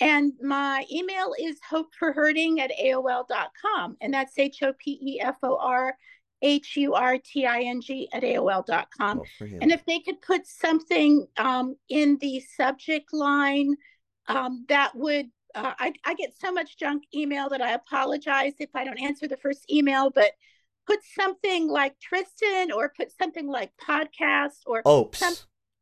[0.00, 3.96] And my email is hopeforhurting at AOL dot com.
[4.00, 5.96] And that's H O P E F O R
[6.42, 9.20] H U R T I N G at AOL dot com.
[9.20, 13.76] Oh, and if they could put something um, in the subject line
[14.30, 18.70] um, that would uh, I, I get so much junk email that I apologize if
[18.74, 20.30] I don't answer the first email, but
[20.86, 25.18] put something like Tristan or put something like podcast or Opes.
[25.18, 25.34] some-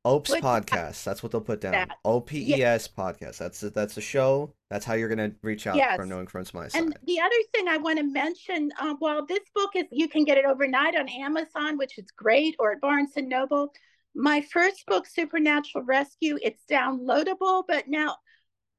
[0.05, 1.03] Opes podcast.
[1.05, 1.73] That's what they'll put down.
[1.73, 1.99] That.
[2.05, 3.37] O P E S podcast.
[3.39, 4.55] That's that's a show.
[4.71, 5.97] That's how you're gonna reach out Yes.
[5.97, 6.83] from knowing fronts my side.
[6.83, 10.25] And the other thing I want to mention, uh, while this book is, you can
[10.25, 13.73] get it overnight on Amazon, which is great, or at Barnes and Noble.
[14.15, 18.17] My first book, Supernatural Rescue, it's downloadable, but now,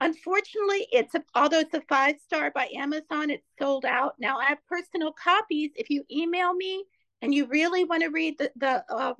[0.02, 4.16] unfortunately, it's a, although it's a five star by Amazon, it's sold out.
[4.20, 5.72] Now I have personal copies.
[5.76, 6.84] If you email me
[7.22, 9.14] and you really want to read the the uh,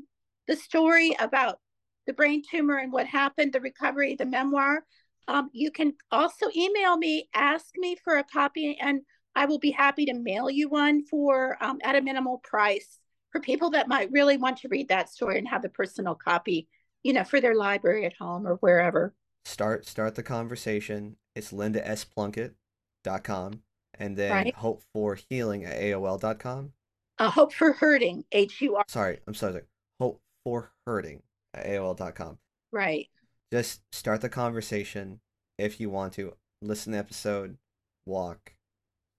[0.48, 1.60] the story about
[2.08, 4.84] the brain tumor and what happened, the recovery, the memoir,
[5.28, 9.02] um, you can also email me, ask me for a copy, and
[9.36, 13.00] I will be happy to mail you one for um, at a minimal price
[13.32, 16.68] for people that might really want to read that story and have the personal copy,
[17.04, 19.14] you know, for their library at home or wherever.
[19.46, 21.18] Start start the conversation.
[21.36, 23.62] It's Linda S Plunkett.com
[23.98, 24.54] and then Right.
[24.56, 26.74] hope for healing at AOL.com.
[27.18, 28.86] Uh, Hope for Hurting, H U R.
[28.88, 29.64] Sorry, I'm sorry.
[30.00, 31.22] Hope for hurting
[31.54, 32.38] at AOL.com.
[32.72, 33.10] Right.
[33.52, 35.20] Just start the conversation
[35.58, 36.36] if you want to.
[36.62, 37.58] Listen to the episode,
[38.06, 38.54] walk.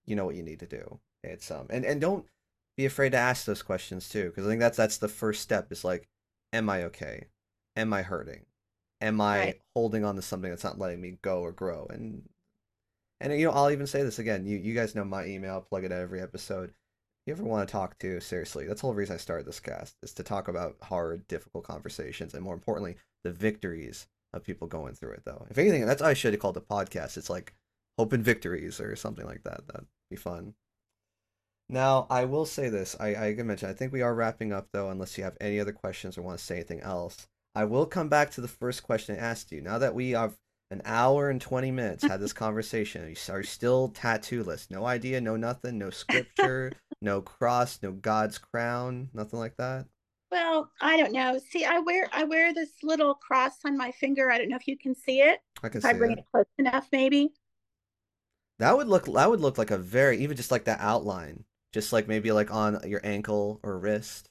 [0.06, 1.00] You know what you need to do.
[1.22, 2.24] It's um and, and don't
[2.78, 5.70] be afraid to ask those questions too, because I think that's that's the first step.
[5.70, 6.08] Is like,
[6.52, 7.26] am I okay?
[7.76, 8.46] Am I hurting?
[9.00, 9.60] Am I Right.
[9.74, 11.86] holding on to something that's not letting me go or grow?
[11.90, 12.28] And
[13.20, 14.46] and you know, I'll even say this again.
[14.46, 15.60] You you guys know my email.
[15.62, 16.70] Plug it at every episode.
[16.70, 16.74] If
[17.26, 19.96] you ever want to talk to, seriously, that's the whole reason I started this cast
[20.02, 24.94] is to talk about hard, difficult conversations, and more importantly, the victories of people going
[24.94, 25.22] through it.
[25.24, 27.16] Though, if anything, that's I should have called the podcast.
[27.18, 27.54] It's like
[27.98, 29.66] hope and victories or something like that.
[29.66, 30.54] That'd be fun.
[31.68, 32.96] Now, I will say this.
[32.98, 35.60] I, I can mention, I think we are wrapping up though, unless you have any
[35.60, 37.28] other questions or want to say anything else.
[37.54, 39.60] I will come back to the first question I asked you.
[39.60, 40.36] Now that we have
[40.70, 44.70] an hour and 20 minutes had this conversation, are you are still tattooless?
[44.70, 46.72] No idea, no nothing, no scripture,
[47.02, 49.86] no cross, no God's crown, nothing like that?
[50.30, 51.40] Well, I don't know.
[51.50, 54.30] See, I wear I wear this little cross on my finger.
[54.30, 55.40] I don't know if you can see it.
[55.62, 57.32] I can If I bring it close enough, maybe.
[58.60, 61.92] That would look that would look like a very even just like that outline, just
[61.92, 64.29] like maybe like on your ankle or wrist.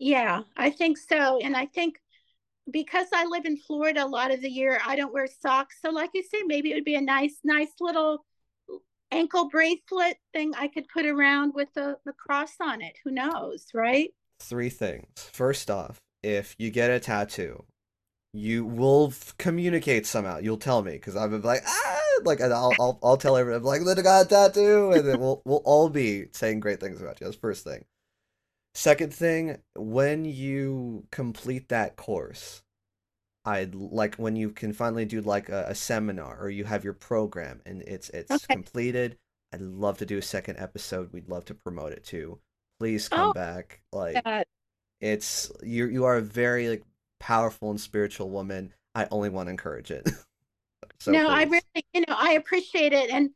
[0.00, 1.38] Yeah, I think so.
[1.40, 2.00] And I think
[2.70, 5.76] because I live in Florida a lot of the year, I don't wear socks.
[5.82, 8.24] So, like you say, maybe it would be a nice, nice little
[9.12, 12.96] ankle bracelet thing I could put around with the, the cross on it.
[13.04, 14.10] Who knows, right?
[14.40, 15.06] Three things.
[15.16, 17.64] First off, if you get a tattoo,
[18.32, 20.38] you will communicate somehow.
[20.38, 23.66] You'll tell me because I'm like ah, like and I'll I'll, I'll tell everyone I'm
[23.66, 27.20] like Linda got a tattoo, and then we'll we'll all be saying great things about
[27.20, 27.26] you.
[27.26, 27.84] That's first thing.
[28.74, 32.62] Second thing, when you complete that course,
[33.44, 36.94] I'd like when you can finally do like a, a seminar or you have your
[36.94, 38.56] program and it's it's Okay.
[38.56, 39.18] completed.
[39.52, 41.12] I'd love to do a second episode.
[41.12, 42.40] We'd love to promote it too.
[42.80, 43.82] Please come Oh, back.
[43.92, 44.26] Like
[45.00, 46.84] it's you you are a very like
[47.20, 48.74] powerful and spiritual woman.
[48.94, 50.10] I only want to encourage it.
[51.00, 53.10] so no, I really, you know, I appreciate it.
[53.10, 53.30] And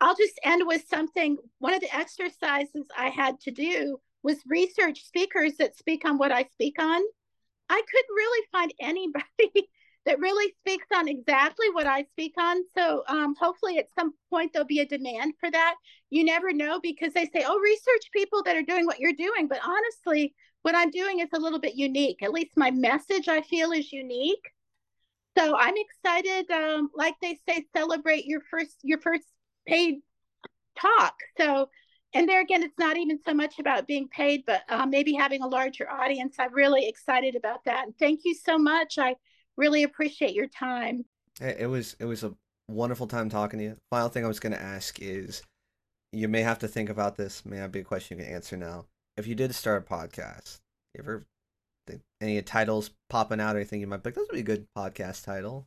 [0.00, 1.36] I'll just end with something.
[1.58, 6.32] One of the exercises I had to do was research speakers that speak on what
[6.32, 7.00] I speak on.
[7.68, 9.68] I couldn't really find anybody
[10.06, 12.62] that really speaks on exactly what I speak on.
[12.76, 15.74] So um, hopefully at some point there'll be a demand for that.
[16.10, 19.46] You never know because they say, oh, research people that are doing what you're doing.
[19.48, 22.22] But honestly, what I'm doing is a little bit unique.
[22.22, 24.50] At least my message I feel is unique.
[25.38, 26.50] So I'm excited.
[26.50, 29.24] Um, like they say, celebrate your first your first
[29.66, 30.00] paid
[30.78, 31.14] talk.
[31.38, 31.68] So,
[32.12, 35.42] and there again, it's not even so much about being paid, but uh, maybe having
[35.42, 36.36] a larger audience.
[36.38, 37.84] I'm really excited about that.
[37.84, 38.98] And thank you so much.
[38.98, 39.16] I
[39.56, 41.04] really appreciate your time.
[41.40, 42.34] It was it was a
[42.68, 43.76] wonderful time talking to you.
[43.90, 45.42] Final thing I was going to ask is,
[46.12, 47.44] you may have to think about this.
[47.46, 48.86] May not be a question you can answer now.
[49.16, 50.60] If you did start a podcast,
[50.94, 51.26] you ever
[52.20, 55.24] any titles popping out or anything you might like, this would be a good podcast
[55.24, 55.66] title?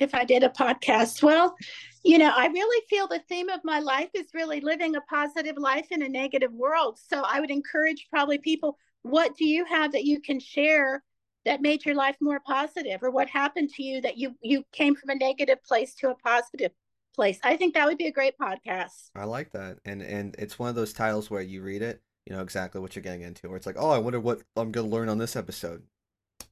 [0.00, 1.54] If I did a podcast, well,
[2.02, 5.56] you know, I really feel the theme of my life is really living a positive
[5.58, 6.98] life in a negative world.
[6.98, 11.02] So I would encourage probably people, what do you have that you can share
[11.44, 14.94] that made your life more positive or what happened to you that you you came
[14.94, 16.70] from a negative place to a positive
[17.14, 20.58] place i think that would be a great podcast I like that, and and it's
[20.58, 23.48] one of those titles where you read it, you know exactly what you're getting into.
[23.48, 25.82] Where it's like, oh, I wonder what I'm gonna learn on this episode.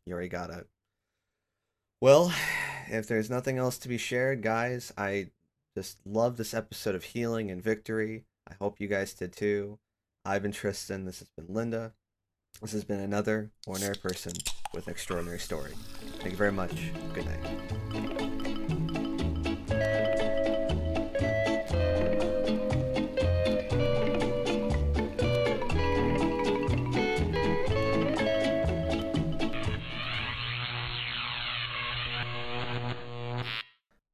[0.06, 0.66] You already got it.
[2.00, 2.32] Well,
[2.90, 5.28] if there's nothing else to be shared, guys, I
[5.77, 8.24] just love this episode of healing and victory.
[8.51, 9.78] I hope you guys did too.
[10.24, 11.05] I've been Tristan.
[11.05, 11.93] This has been Linda.
[12.60, 14.32] This has been another ordinary person
[14.74, 15.73] with an extraordinary story.
[16.19, 16.90] Thank you very much.
[17.15, 17.88] Good night.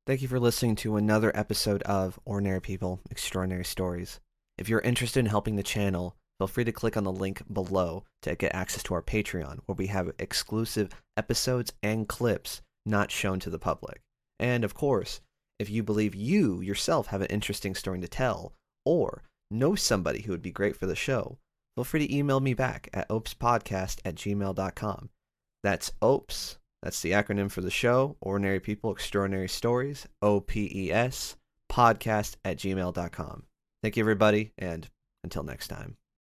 [0.06, 4.20] Thank you for listening to another episode of Ordinary People, Extraordinary Stories.
[4.58, 8.04] If you're interested in helping the channel, feel free to click on the link below
[8.20, 13.40] to get access to our Patreon, where we have exclusive episodes and clips not shown
[13.40, 14.02] to the public.
[14.38, 15.22] And of course,
[15.58, 18.52] if you believe you yourself have an interesting story to tell,
[18.84, 21.38] or know somebody who would be great for the show,
[21.76, 25.08] feel free to email me back at opespodcast at gmail.com.
[25.62, 30.92] That's OPES, that's the acronym for the show, Ordinary People, Extraordinary Stories, O P E
[30.92, 31.34] S,
[31.72, 33.44] podcast at gmail.com.
[33.82, 34.90] Thank you, everybody, and
[35.24, 35.96] until next time.